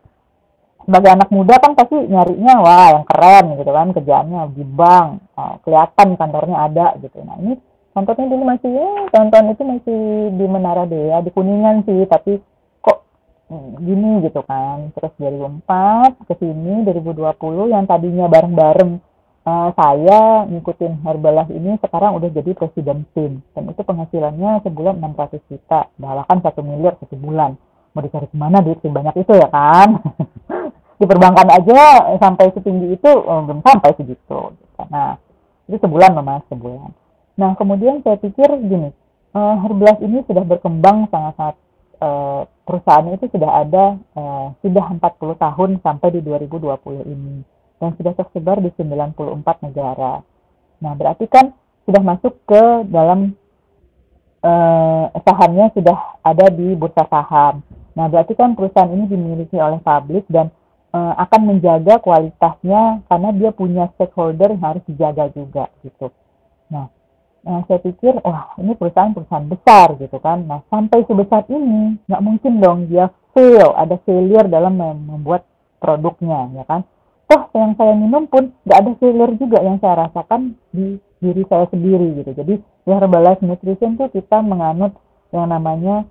[0.86, 5.08] sebagai anak muda kan pasti nyarinya wah yang keren gitu kan kerjaannya di bank
[5.38, 7.22] uh, kelihatan kantornya ada gitu.
[7.22, 7.54] Nah ini
[7.92, 10.00] kantornya dulu masih ya tahun-tahun itu masih
[10.36, 12.40] di Menara Dea di Kuningan sih tapi
[12.82, 13.06] kok
[13.52, 14.90] hmm, gini gitu kan.
[14.98, 18.92] Terus 2004 ke sini 2020 yang tadinya bareng-bareng
[19.46, 23.46] uh, saya ngikutin Herbalife ini sekarang udah jadi presiden tim.
[23.54, 25.90] Dan itu penghasilannya sebulan 600 juta.
[26.00, 27.54] Bahkan satu miliar satu bulan.
[27.92, 30.00] Mau dicari ke mana duit sebanyak itu ya kan
[31.02, 34.54] di perbankan aja sampai setinggi itu oh, belum sampai segitu.
[34.94, 35.18] Nah,
[35.66, 36.94] itu sebulan mas, sebulan.
[37.42, 38.94] Nah, kemudian saya pikir gini,
[39.34, 41.58] uh, Herbalife ini sudah berkembang sangat-sangat
[42.06, 46.70] uh, perusahaannya itu sudah ada uh, sudah 40 tahun sampai di 2020
[47.10, 47.42] ini
[47.82, 50.22] dan sudah tersebar di 94 negara.
[50.86, 51.50] Nah, berarti kan
[51.90, 53.34] sudah masuk ke dalam
[54.46, 57.66] uh, sahamnya sudah ada di bursa saham.
[57.98, 60.54] Nah, berarti kan perusahaan ini dimiliki oleh publik dan
[60.92, 66.12] uh, akan menjaga kualitasnya karena dia punya stakeholder yang harus dijaga juga gitu.
[66.72, 66.88] Nah,
[67.44, 70.46] nah saya pikir wah ini perusahaan-perusahaan besar gitu kan.
[70.46, 75.48] Nah sampai sebesar ini nggak mungkin dong dia fail ada failure dalam membuat
[75.82, 76.84] produknya ya kan.
[77.32, 81.64] toh yang saya minum pun nggak ada filler juga yang saya rasakan di diri saya
[81.72, 84.92] sendiri gitu jadi di Herbalife Nutrition tuh kita menganut
[85.32, 86.04] yang namanya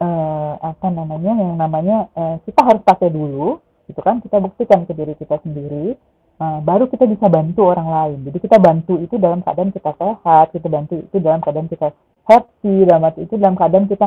[0.00, 3.60] uh, apa namanya yang namanya uh, kita harus pakai dulu
[3.92, 5.94] gitu kan kita buktikan ke diri kita sendiri
[6.40, 8.18] uh, baru kita bisa bantu orang lain.
[8.30, 11.92] Jadi kita bantu itu dalam keadaan kita sehat kita bantu itu dalam keadaan kita
[12.26, 14.06] happy dalam itu dalam keadaan kita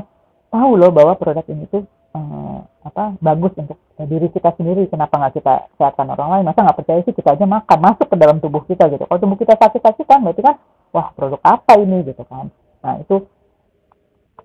[0.50, 1.84] tahu loh bahwa produk ini tuh
[2.16, 4.88] uh, apa bagus untuk diri kita sendiri.
[4.90, 6.44] Kenapa nggak kita sehatkan orang lain?
[6.48, 9.04] Masa nggak percaya sih kita aja makan masuk ke dalam tubuh kita gitu.
[9.06, 10.56] Kalau tubuh kita sakit kan berarti kan
[10.92, 12.04] wah produk apa ini?
[12.08, 12.50] gitu kan.
[12.84, 13.26] Nah itu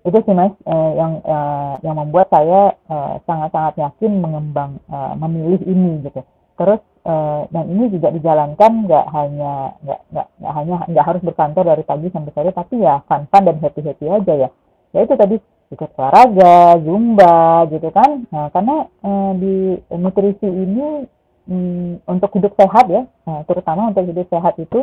[0.01, 5.13] itu sih mas eh, yang eh, yang membuat saya eh, sangat-sangat eh, yakin mengembang eh,
[5.17, 6.21] memilih ini gitu.
[6.57, 10.27] Terus eh, dan ini juga dijalankan nggak hanya nggak nggak
[10.57, 14.05] hanya nggak harus berkantor dari pagi sampai sore tapi ya fun fun dan happy happy
[14.09, 14.49] aja ya.
[14.91, 15.35] Ya itu tadi
[15.71, 18.25] ikut olahraga zumba gitu kan.
[18.33, 19.55] Nah karena eh, di
[20.01, 21.05] nutrisi ini
[21.45, 24.81] hmm, untuk hidup sehat ya nah, terutama untuk hidup sehat itu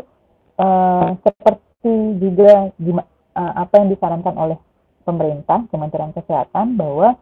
[0.62, 2.74] eh, seperti juga
[3.38, 4.58] uh, apa yang disarankan oleh
[5.08, 7.16] pemerintah, Kementerian Kesehatan bahwa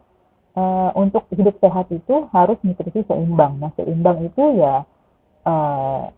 [0.59, 3.63] uh, untuk hidup sehat itu harus nutrisi seimbang.
[3.63, 4.83] Nah, seimbang itu ya
[5.47, 6.11] uh,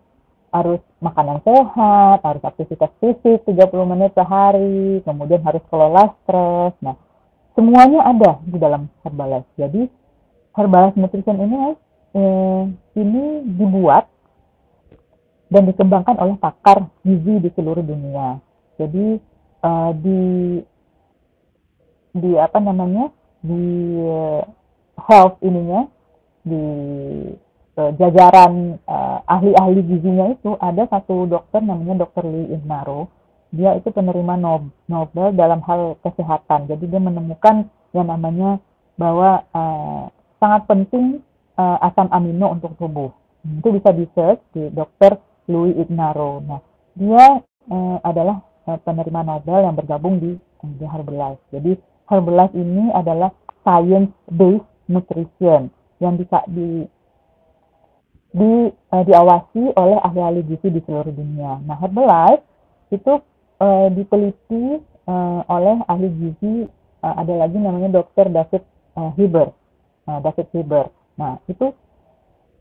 [0.50, 6.74] harus makanan sehat, harus aktivitas fisik 30 menit sehari, kemudian harus kelola stres.
[6.82, 6.98] Nah,
[7.54, 9.46] semuanya ada di dalam Herbalife.
[9.54, 9.86] Jadi,
[10.50, 11.78] Herbalife Nutrition ini
[12.18, 12.62] eh,
[12.98, 14.10] ini dibuat
[15.50, 18.38] dan dikembangkan oleh pakar gizi di seluruh dunia.
[18.78, 19.18] Jadi
[19.66, 20.20] uh, di
[22.12, 23.08] di apa namanya
[23.40, 23.62] di
[24.02, 24.42] uh,
[25.08, 25.88] health ininya
[26.44, 26.64] di
[27.78, 33.08] uh, jajaran uh, ahli-ahli gizinya itu ada satu dokter namanya dokter Lee Ignaro
[33.50, 34.38] dia itu penerima
[34.86, 36.70] Nobel dalam hal kesehatan.
[36.70, 38.62] Jadi dia menemukan yang namanya
[38.94, 40.06] bahwa uh,
[40.38, 41.18] sangat penting
[41.58, 43.10] uh, asam amino untuk tubuh.
[43.42, 45.18] Itu bisa di search di dokter
[45.50, 46.62] Louis Ignaro nah
[46.94, 48.38] dia uh, adalah
[48.86, 50.38] penerima Nobel yang bergabung di
[50.78, 51.74] di Herbalife jadi
[52.10, 53.30] Herbalife ini adalah
[53.62, 55.70] science based nutrition
[56.02, 56.82] yang bisa di
[58.30, 61.62] di uh, diawasi oleh ahli-ahli gizi di seluruh dunia.
[61.62, 62.42] Nah, Herbalife
[62.90, 63.22] itu
[63.62, 66.66] uh, diteliti uh, oleh ahli gizi
[67.02, 68.30] uh, ada lagi namanya Dr.
[68.30, 68.62] David
[68.98, 69.54] uh, Hiber.
[70.06, 70.86] Uh, David Hiber.
[71.18, 71.70] Nah, itu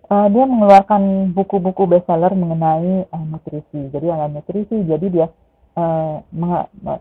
[0.10, 3.90] uh, dia mengeluarkan buku-buku bestseller mengenai uh, nutrisi.
[3.94, 5.28] Jadi yang nutrisi, jadi dia
[5.78, 6.22] uh,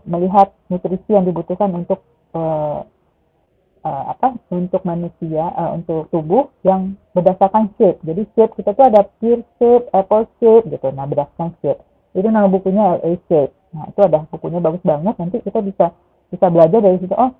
[0.05, 2.01] melihat nutrisi yang dibutuhkan untuk
[2.35, 2.81] uh,
[3.83, 7.99] uh, apa untuk manusia uh, untuk tubuh yang berdasarkan shape.
[8.03, 10.87] Jadi shape kita tuh ada pear shape, apple shape gitu.
[10.91, 11.81] Nah berdasarkan shape
[12.17, 13.53] itu nama bukunya LA shape.
[13.71, 15.15] Nah itu ada bukunya bagus banget.
[15.15, 15.93] Nanti kita bisa
[16.29, 17.15] bisa belajar dari situ.
[17.15, 17.31] Oh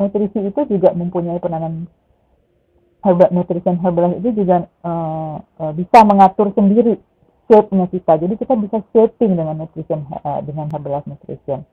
[0.00, 1.84] nutrisi itu juga mempunyai peranan
[3.04, 6.96] herbal nutrition herbal itu juga uh, uh, bisa mengatur sendiri
[7.50, 8.16] shape-nya kita.
[8.16, 11.64] Jadi kita bisa shaping dengan nutrition uh, dengan herbal nutrition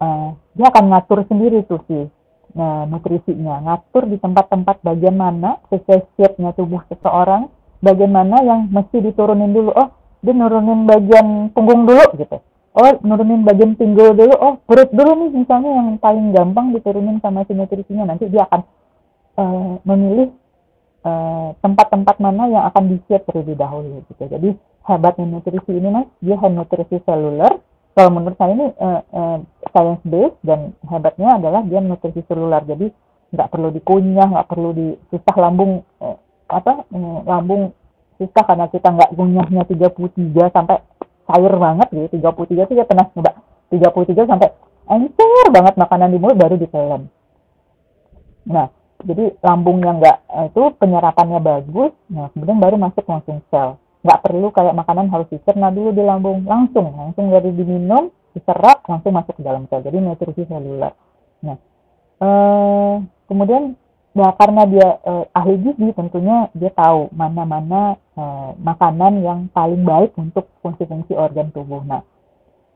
[0.00, 2.08] uh, dia akan ngatur sendiri tuh si
[2.56, 7.52] uh, nutrisinya, ngatur di tempat-tempat bagian mana sesuai shape-nya tubuh seseorang,
[7.84, 9.70] bagian mana yang mesti diturunin dulu.
[9.76, 9.88] Oh,
[10.20, 12.40] dia nurunin bagian punggung dulu gitu.
[12.70, 14.34] Oh, nurunin bagian pinggul dulu.
[14.36, 18.14] Oh, perut dulu nih misalnya yang paling gampang diturunin sama si nutrisinya.
[18.14, 18.60] Nanti dia akan
[19.38, 20.30] uh, memilih
[21.64, 24.28] tempat-tempat uh, mana yang akan di-shape terlebih dahulu gitu.
[24.28, 24.52] Jadi
[24.84, 27.56] hebatnya nutrisi ini mas, dia nutrisi seluler,
[27.90, 29.38] kalau menurut saya ini uh, uh,
[29.74, 32.62] science based dan hebatnya adalah dia nutrisi seluler.
[32.62, 32.86] Jadi
[33.30, 36.18] nggak perlu dikunyah nggak perlu di susah lambung uh,
[36.50, 37.74] apa uh, lambung
[38.18, 40.78] susah karena kita nggak kunyahnya 33 sampai
[41.26, 42.06] cair banget gitu.
[42.22, 43.30] 33 itu ya pernah coba.
[43.70, 44.48] 33 sampai
[44.90, 47.02] encer banget makanan di mulut baru ditelan.
[48.46, 48.70] Nah
[49.02, 50.16] jadi lambungnya nggak
[50.54, 51.90] itu penyerapannya bagus.
[52.06, 56.44] Nah kemudian baru masuk langsung sel nggak perlu kayak makanan harus dicerna dulu di lambung.
[56.44, 59.84] Langsung langsung dari diminum diserap langsung masuk ke dalam sel.
[59.84, 60.92] Jadi nutrisi seluler.
[61.44, 61.56] Nah
[62.20, 62.94] eh,
[63.28, 63.76] kemudian
[64.16, 70.16] ya karena dia eh, ahli gizi tentunya dia tahu mana-mana eh, makanan yang paling baik
[70.16, 71.84] untuk fungsi-fungsi organ tubuh.
[71.84, 72.02] Nah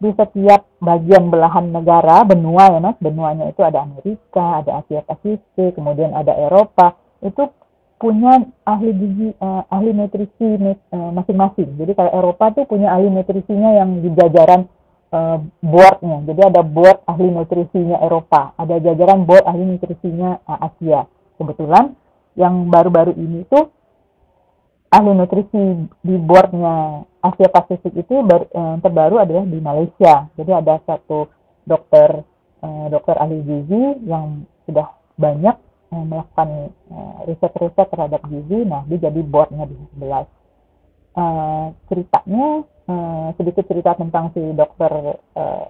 [0.05, 5.79] di setiap bagian belahan negara benua ya mas benuanya itu ada Amerika ada Asia Pasifik
[5.79, 7.47] kemudian ada Eropa itu
[7.95, 11.79] punya ahli gizi uh, ahli nutrisi uh, masing-masing.
[11.79, 14.67] Jadi kalau Eropa tuh punya ahli nutrisinya yang di jajaran
[15.15, 16.27] uh, boardnya.
[16.27, 21.07] Jadi ada board ahli nutrisinya Eropa, ada jajaran board ahli nutrisinya uh, Asia.
[21.39, 21.95] Kebetulan
[22.35, 23.71] yang baru-baru ini tuh
[24.91, 30.29] ahli nutrisi di boardnya Asia Pasifik itu bar, uh, terbaru adalah di Malaysia.
[30.35, 31.31] Jadi ada satu
[31.65, 32.21] dokter
[32.61, 35.57] uh, dokter ahli gizi yang sudah banyak
[36.03, 40.27] melakukan uh, riset-riset terhadap gizi, nah dia jadi boardnya di sebelah.
[41.15, 44.91] uh, ceritanya uh, sedikit cerita tentang si dokter
[45.39, 45.67] uh,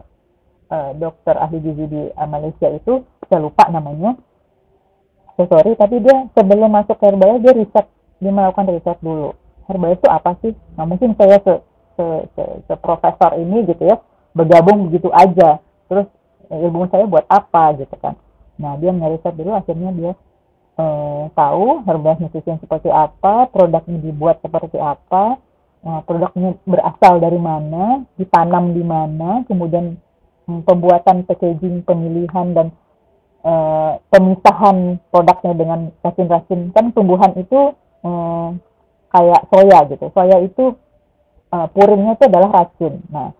[0.72, 4.16] uh, dokter ahli gizi di Malaysia itu saya lupa namanya.
[5.34, 7.86] So, sorry tapi dia sebelum masuk ke Herbalife dia riset
[8.22, 9.34] dia melakukan riset dulu.
[9.66, 10.52] Herbalife itu apa sih?
[10.78, 11.54] Nah mungkin saya se,
[11.98, 12.06] se,
[12.38, 13.98] se, se profesor ini gitu ya
[14.32, 15.58] bergabung begitu aja.
[15.90, 16.06] Terus
[16.48, 18.14] ilmu saya buat apa gitu kan
[18.60, 20.12] nah dia ngeriset dulu akhirnya dia
[20.78, 25.38] eh, tahu Herbalife Nutrition seperti apa produknya dibuat seperti apa
[25.82, 29.98] nah, produknya berasal dari mana ditanam di mana kemudian
[30.46, 32.66] hmm, pembuatan packaging pemilihan dan
[33.44, 36.72] uh, pemisahan produknya dengan racun-racun.
[36.72, 38.48] Kan tumbuhan itu uh,
[39.12, 40.06] kayak soya gitu.
[40.10, 40.74] Soya itu
[41.52, 43.04] uh, puringnya itu adalah racun.
[43.12, 43.30] Nah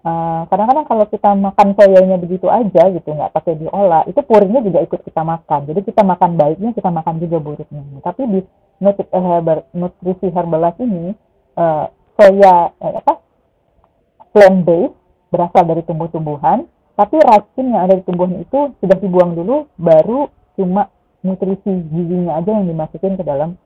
[0.00, 4.80] kadang-kadang uh, kalau kita makan soyanya begitu aja gitu nggak pakai diolah itu puringnya juga
[4.80, 5.60] ikut kita makan.
[5.68, 7.84] Jadi kita makan baiknya kita makan juga buruknya.
[8.00, 8.40] Tapi di
[9.76, 11.12] nutrisi herbalife ini
[11.60, 11.84] uh,
[12.16, 13.12] soya eh, apa
[14.32, 14.96] plant based
[15.28, 16.64] berasal dari tumbuh-tumbuhan
[16.96, 20.88] tapi racun yang ada di tumbuhan itu sudah dibuang dulu baru cuma
[21.20, 23.56] nutrisi gizinya aja yang dimasukin ke dalam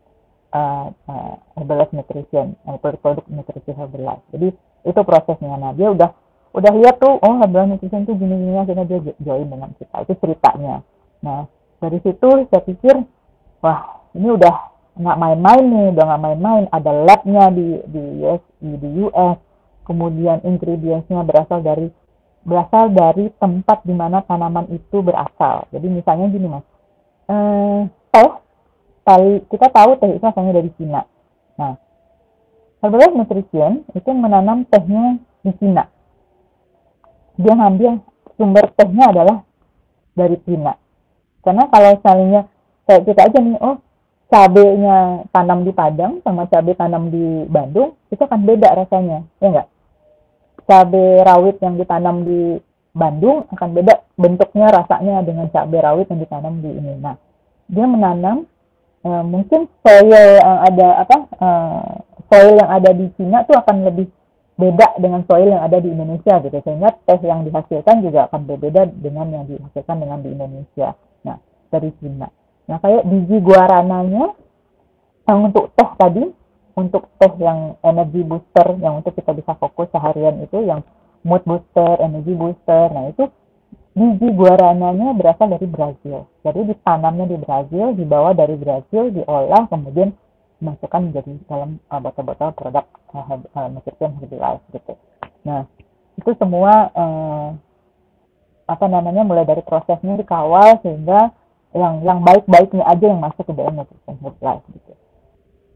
[0.50, 4.50] uh, uh, Herbalife Nutrition uh, produk nutrisi Herbalife jadi
[4.84, 5.56] itu prosesnya.
[5.56, 6.12] Nah dia udah
[6.54, 10.86] udah lihat tuh oh Herbalife Nutrition tuh gini-gini akhirnya dia join dengan kita itu ceritanya
[11.18, 11.50] nah
[11.82, 12.94] dari situ saya pikir
[13.60, 14.54] wah ini udah
[14.94, 19.38] nggak main-main nih udah nggak main-main ada labnya di di US di US
[19.84, 21.90] kemudian ingredientsnya berasal dari
[22.44, 25.64] berasal dari tempat di mana tanaman itu berasal.
[25.72, 26.64] Jadi misalnya gini mas,
[27.32, 27.80] eh,
[28.12, 28.30] teh,
[29.04, 31.02] kali kita tahu teh itu asalnya dari Cina.
[31.56, 31.74] Nah,
[32.84, 35.88] Herbalife Nutrition itu menanam tehnya di Cina.
[37.34, 37.92] Dia ngambil
[38.38, 39.36] sumber tehnya adalah
[40.14, 40.74] dari Cina.
[41.42, 42.40] Karena kalau misalnya
[42.86, 43.76] kayak kita aja nih, oh
[44.30, 49.68] cabenya tanam di Padang sama cabai tanam di Bandung, itu akan beda rasanya, ya enggak?
[50.64, 52.56] cabai rawit yang ditanam di
[52.94, 56.94] Bandung akan beda bentuknya rasanya dengan cabai rawit yang ditanam di ini.
[57.02, 57.18] Nah,
[57.66, 58.46] dia menanam
[59.02, 61.90] uh, mungkin soil yang ada apa uh,
[62.30, 64.06] soil yang ada di Cina itu akan lebih
[64.54, 68.86] beda dengan soil yang ada di Indonesia gitu sehingga teh yang dihasilkan juga akan berbeda
[69.02, 70.94] dengan yang dihasilkan dengan di Indonesia.
[71.26, 71.38] Nah,
[71.74, 72.30] dari Cina.
[72.70, 74.30] Nah, kayak biji guarananya
[75.26, 76.24] yang untuk teh tadi
[76.78, 80.86] untuk teh yang energy booster yang untuk kita bisa fokus seharian itu yang
[81.26, 82.94] mood booster, energy booster.
[82.94, 83.26] Nah, itu
[83.94, 86.30] biji guarananya berasal dari Brazil.
[86.46, 90.14] Jadi ditanamnya di Brazil, dibawa dari Brazil, diolah, kemudian
[90.64, 94.96] dimasukkan menjadi dalam uh, botol-botol produk uh, uh, nutrition herbalife gitu.
[95.44, 95.68] Nah,
[96.16, 97.48] itu semua uh,
[98.64, 101.36] apa namanya mulai dari prosesnya dikawal sehingga
[101.76, 104.92] yang yang baik-baiknya aja yang masuk ke dalam nutrition herbalife gitu.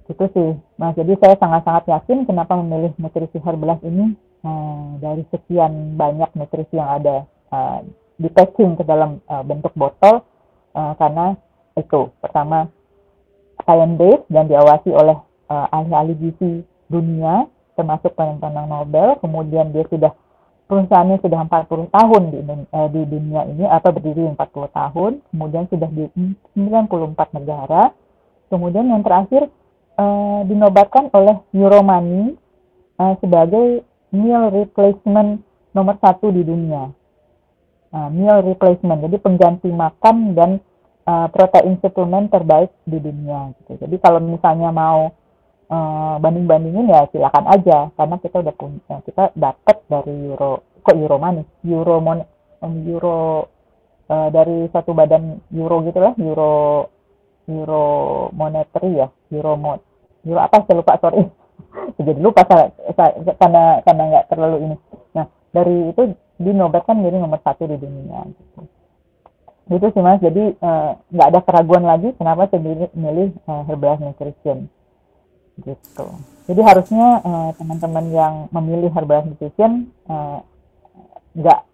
[0.09, 0.51] Itu sih.
[0.81, 6.81] Nah jadi saya sangat-sangat yakin kenapa memilih nutrisi Herbalife ini uh, dari sekian banyak nutrisi
[6.81, 7.85] yang ada uh,
[8.17, 10.25] di packing ke dalam uh, bentuk botol
[10.73, 11.37] uh, karena
[11.77, 12.09] itu.
[12.25, 12.73] Pertama
[13.69, 15.21] science based dan diawasi oleh
[15.53, 17.45] uh, ahli-ahli gizi dunia
[17.77, 19.21] termasuk penentang Nobel.
[19.21, 20.17] Kemudian dia sudah
[20.67, 24.41] perusahaannya sudah 40 tahun di, uh, di dunia ini atau berdiri 40
[24.73, 25.13] tahun.
[25.29, 26.09] Kemudian sudah di
[26.57, 27.93] 94 negara.
[28.49, 29.53] Kemudian yang terakhir
[30.01, 32.33] uh, dinobatkan oleh Euromoney
[32.97, 35.45] uh, sebagai meal replacement
[35.77, 36.89] nomor satu di dunia.
[37.89, 40.61] Uh, meal replacement, jadi pengganti makan dan
[41.09, 43.57] uh, protein suplemen terbaik di dunia.
[43.57, 43.81] Gitu.
[43.81, 45.09] Jadi kalau misalnya mau
[45.73, 51.49] uh, banding-bandingin ya silakan aja, karena kita udah punya, kita dapat dari Euro, kok Euromoney,
[51.65, 52.21] Euromon,
[52.61, 53.49] um, Euro
[54.13, 56.53] uh, dari satu badan Euro gitu lah, Euro
[57.49, 57.85] Euro
[58.37, 59.81] monetary ya, Euro mod
[60.29, 61.25] Euro apa saya lupa sorry
[61.97, 64.77] jadi lupa saya, saya karena karena nggak terlalu ini
[65.17, 66.03] nah dari itu
[66.37, 68.69] dinobatkan menjadi nomor satu di dunia gitu
[69.77, 70.21] itu sih mas.
[70.25, 74.69] Jadi eh, nggak uh, ada keraguan lagi kenapa saya milih, milih uh, Herbalife Nutrition.
[75.59, 76.07] Gitu.
[76.49, 79.93] Jadi harusnya uh, teman-teman yang memilih Herbalife Nutrition
[81.37, 81.67] nggak uh,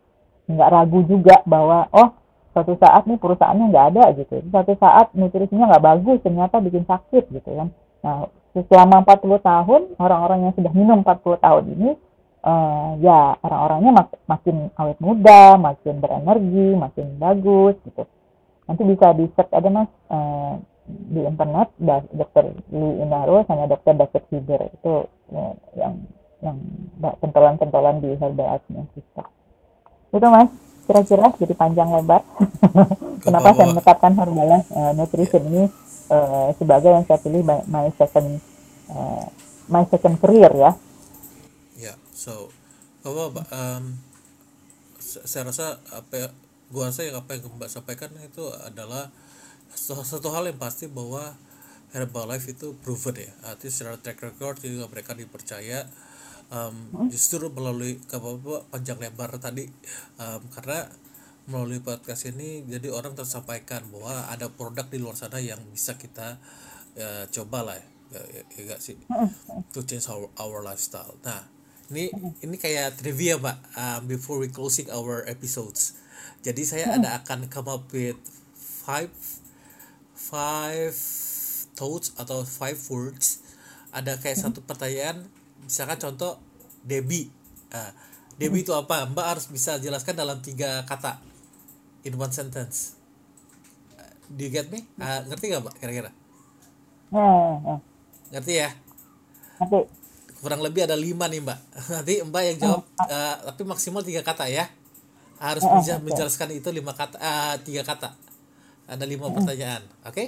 [0.51, 2.11] nggak ragu juga bahwa oh
[2.55, 4.43] suatu saat nih perusahaannya nggak ada gitu.
[4.51, 7.69] Suatu saat nutrisinya nggak bagus ternyata bikin sakit gitu kan.
[8.03, 11.91] Nah selama 40 tahun orang-orang yang sudah minum 40 tahun ini
[12.45, 18.05] uh, ya orang-orangnya mak makin awet muda, makin berenergi, makin bagus gitu.
[18.69, 21.73] Nanti bisa di search ada mas uh, di internet
[22.13, 24.95] dokter Lee Inaro sama dokter David Huber itu
[25.33, 25.45] ya,
[25.81, 25.93] yang
[26.45, 26.57] yang
[27.01, 28.61] pentolan-pentolan di herbal
[28.93, 29.25] kita.
[30.13, 30.53] Itu mas
[30.85, 32.21] kira-kira jadi panjang lebar.
[33.25, 35.65] Kenapa saya menetapkan Herbalife uh, Nutrition ini
[36.13, 38.37] uh, sebagai yang saya pilih my second
[38.93, 39.25] uh,
[39.73, 40.77] my second career ya.
[42.15, 42.55] Ya, so
[43.03, 43.85] bahwa um,
[45.03, 46.29] saya rasa apa ya,
[46.71, 49.11] gua rasa yang apa yang mbak sampaikan itu adalah
[49.75, 51.35] satu, satu hal yang pasti bahwa
[51.95, 53.31] Herbalife itu proven ya.
[53.47, 55.87] Artinya secara track record juga mereka dipercaya.
[56.51, 58.31] Um, justru melalui apa
[58.71, 59.67] panjang lebar tadi.
[60.19, 60.91] Um, karena
[61.47, 66.41] melalui podcast ini jadi orang tersampaikan bahwa ada produk di luar sana yang bisa kita
[66.99, 67.77] uh, coba lah
[68.11, 68.97] ya, ya, ya gak sih?
[69.77, 71.15] To change our, our lifestyle.
[71.23, 71.54] Nah
[71.95, 72.11] ini
[72.43, 75.95] ini kayak trivia mbak um, before we closing our episodes.
[76.43, 78.19] Jadi saya ada akan come up with
[78.59, 79.15] five
[80.19, 80.93] five
[81.79, 83.47] thoughts atau five words.
[83.95, 85.23] Ada kayak satu pertanyaan
[85.63, 86.43] misalkan contoh
[86.83, 87.31] Debbie.
[87.71, 87.95] Uh,
[88.35, 89.07] Debbie itu apa?
[89.07, 91.23] Mbak harus bisa jelaskan dalam tiga kata
[92.03, 92.99] in one sentence.
[93.95, 94.83] Uh, do you get me?
[94.99, 96.11] Uh, ngerti gak mbak kira-kira?
[97.15, 97.79] Hmm, hmm.
[98.35, 98.75] ngerti ya?
[99.63, 100.04] Nanti
[100.45, 101.59] kurang lebih ada lima nih mbak
[101.97, 104.69] nanti mbak yang jawab uh, tapi maksimal tiga kata ya
[105.41, 108.13] harus bisa menjelaskan itu lima kata uh, tiga kata
[108.85, 110.25] ada lima pertanyaan oke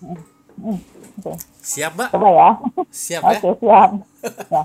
[0.00, 0.78] hmm,
[1.20, 1.32] oke.
[1.60, 2.48] siap mbak coba ya.
[2.88, 3.90] siap Oke ya siap.
[4.48, 4.62] Ya.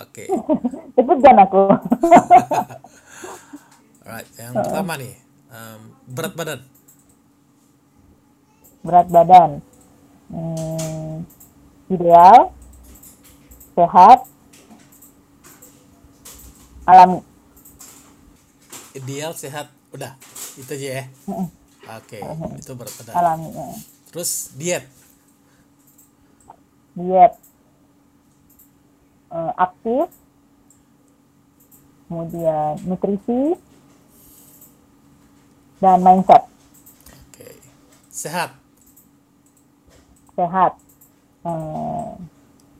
[0.00, 0.24] oke
[0.96, 1.62] Cepet kan aku.
[4.08, 5.14] alright yang pertama nih
[5.52, 6.60] um, berat badan
[8.80, 9.60] Berat badan.
[10.32, 11.28] Hmm,
[11.92, 12.48] ideal.
[13.76, 14.29] Sehat.
[16.88, 17.20] Alami.
[18.96, 19.70] ideal sehat.
[19.94, 20.14] Udah
[20.58, 21.04] itu aja ya.
[21.98, 22.18] Oke
[22.58, 23.48] itu berat badan Alami.
[23.50, 23.66] ya.
[24.10, 24.84] terus diet?
[26.94, 27.32] Diet.
[29.30, 30.06] Eh, aktif.
[32.10, 33.54] Kemudian nutrisi.
[35.80, 36.42] Dan mindset.
[37.30, 37.46] Oke
[38.10, 38.50] sehat?
[40.34, 40.72] Sehat.
[41.46, 42.08] Eh,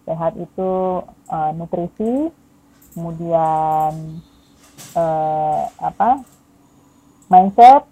[0.05, 0.71] sehat itu
[1.31, 2.13] eh, nutrisi
[2.95, 3.93] kemudian
[4.97, 6.23] eh, apa?
[7.31, 7.87] Mindset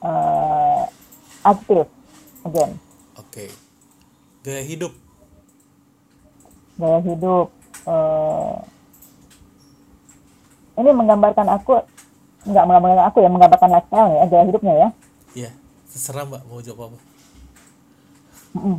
[0.00, 0.84] eh,
[1.44, 1.86] aktif
[2.46, 2.72] again.
[3.20, 3.52] Oke.
[4.46, 4.92] Gaya hidup.
[6.80, 7.52] Gaya hidup
[7.88, 8.56] eh,
[10.76, 11.80] ini menggambarkan aku
[12.46, 14.88] nggak menggambarkan aku ya menggambarkan lifestyle ya gaya hidupnya ya.
[15.36, 15.50] Iya
[15.90, 16.98] terserah mbak mau jawab apa.
[18.56, 18.76] Mm-mm.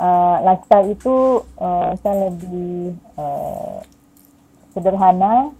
[0.00, 3.78] Eh, lifestyle itu eh, saya lebih eh,
[4.72, 5.52] sederhana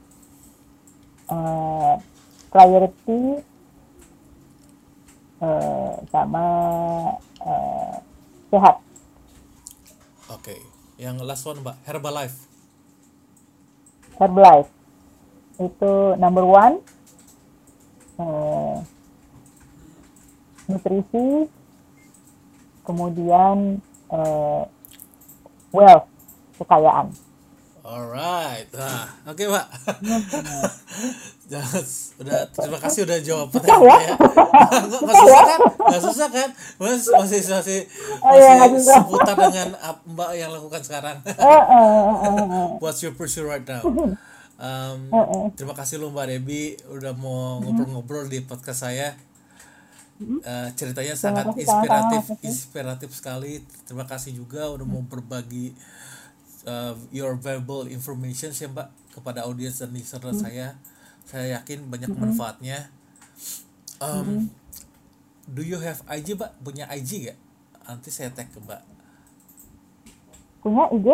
[1.28, 1.94] eh,
[2.48, 3.44] priority
[5.44, 6.46] eh, sama
[7.44, 7.94] eh,
[8.48, 8.80] sehat.
[10.32, 10.56] Oke
[10.96, 12.48] yang last one mbak Herbalife.
[14.16, 14.72] Herbalife.
[15.60, 16.80] Itu number one
[18.16, 18.76] eh,
[20.64, 21.44] nutrisi
[22.88, 24.62] kemudian eh,
[25.72, 26.06] wealth
[26.58, 27.08] kekayaan
[27.80, 29.66] Alright, nah, oke mbak.
[31.50, 31.84] Jangan,
[32.22, 34.14] udah terima kasih udah jawab pertanyaan ya.
[34.14, 35.60] Nggak nggak susah kan?
[35.74, 36.48] Nggak susah kan?
[36.78, 37.80] Mas masih masih
[38.22, 39.68] Oh, iya, masih seputar dengan
[40.06, 41.18] mbak yang lakukan sekarang.
[41.26, 42.66] Eh, eh.
[42.78, 43.82] What's your pursuit right now?
[44.60, 45.08] Um,
[45.56, 49.16] terima kasih lo mbak Debbie udah mau ngobrol-ngobrol di podcast saya.
[50.20, 53.64] Eh, ceritanya sangat kasih, inspiratif, inspiratif sekali.
[53.88, 55.72] Terima kasih juga udah mau berbagi
[56.68, 60.66] uh, your valuable information ya mbak kepada audiens dan listener saya.
[61.24, 62.92] Saya yakin banyak manfaatnya.
[63.96, 64.52] Um,
[65.48, 66.52] Do you have IG mbak?
[66.60, 67.38] Punya IG gak?
[67.88, 68.84] Nanti saya tag ke mbak.
[70.60, 71.08] punya IG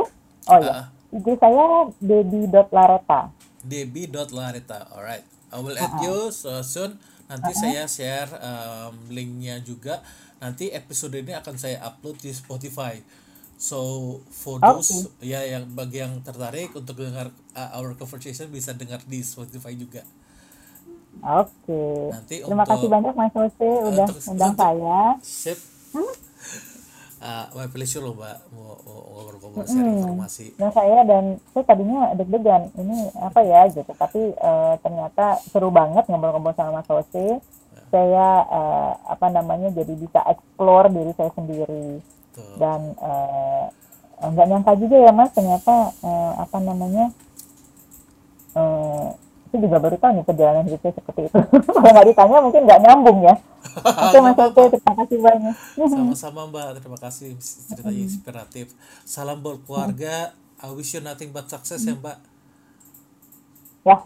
[0.50, 3.30] oh ya IG saya baby.lareta
[3.66, 5.26] Debbie.lareta, alright.
[5.50, 7.02] I will add you so soon.
[7.26, 9.98] Nanti saya share um, linknya juga.
[10.38, 13.00] Nanti episode ini akan saya upload di Spotify.
[13.56, 13.80] So
[14.28, 19.24] for those ya yang bagi yang tertarik untuk dengar uh, our conversation bisa dengar di
[19.24, 20.04] Spotify juga.
[21.24, 22.12] Oke.
[22.12, 25.00] Nanti Terima untuk- kasih banyak Mas Jose udah untuk- undang untuk- saya.
[25.24, 25.58] Sip.
[27.26, 30.54] Uh, my pleasure loh mbak mau mau ngobrol-ngobrol share informasi.
[30.54, 36.06] Dan saya dan saya tadinya deg-degan ini apa ya gitu, tapi eh, ternyata seru banget
[36.06, 37.42] ngobrol-ngobrol sama Mas Jose.
[37.90, 41.98] Saya eh, apa namanya jadi bisa explore diri saya sendiri
[42.30, 42.62] Tuh.
[42.62, 43.64] dan eh,
[44.22, 47.10] nggak nyangka juga ya Mas ternyata eh, apa namanya
[48.54, 49.08] eh
[49.56, 51.38] saya juga baru tahu nih perjalanan hidup saya seperti itu.
[51.72, 53.34] Kalau nggak ditanya mungkin nggak nyambung ya.
[54.04, 55.54] Oke Mas Jose, terima kasih banyak.
[55.88, 57.28] Sama-sama Mbak, terima kasih
[57.72, 58.66] ceritanya inspiratif.
[59.08, 60.36] Salam buat keluarga.
[60.60, 62.20] I wish you nothing but success ya Mbak.
[63.88, 63.96] Ya,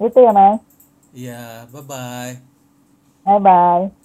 [0.00, 0.64] itu ya Mas.
[1.12, 2.34] Iya, bye bye.
[3.28, 3.99] Bye bye.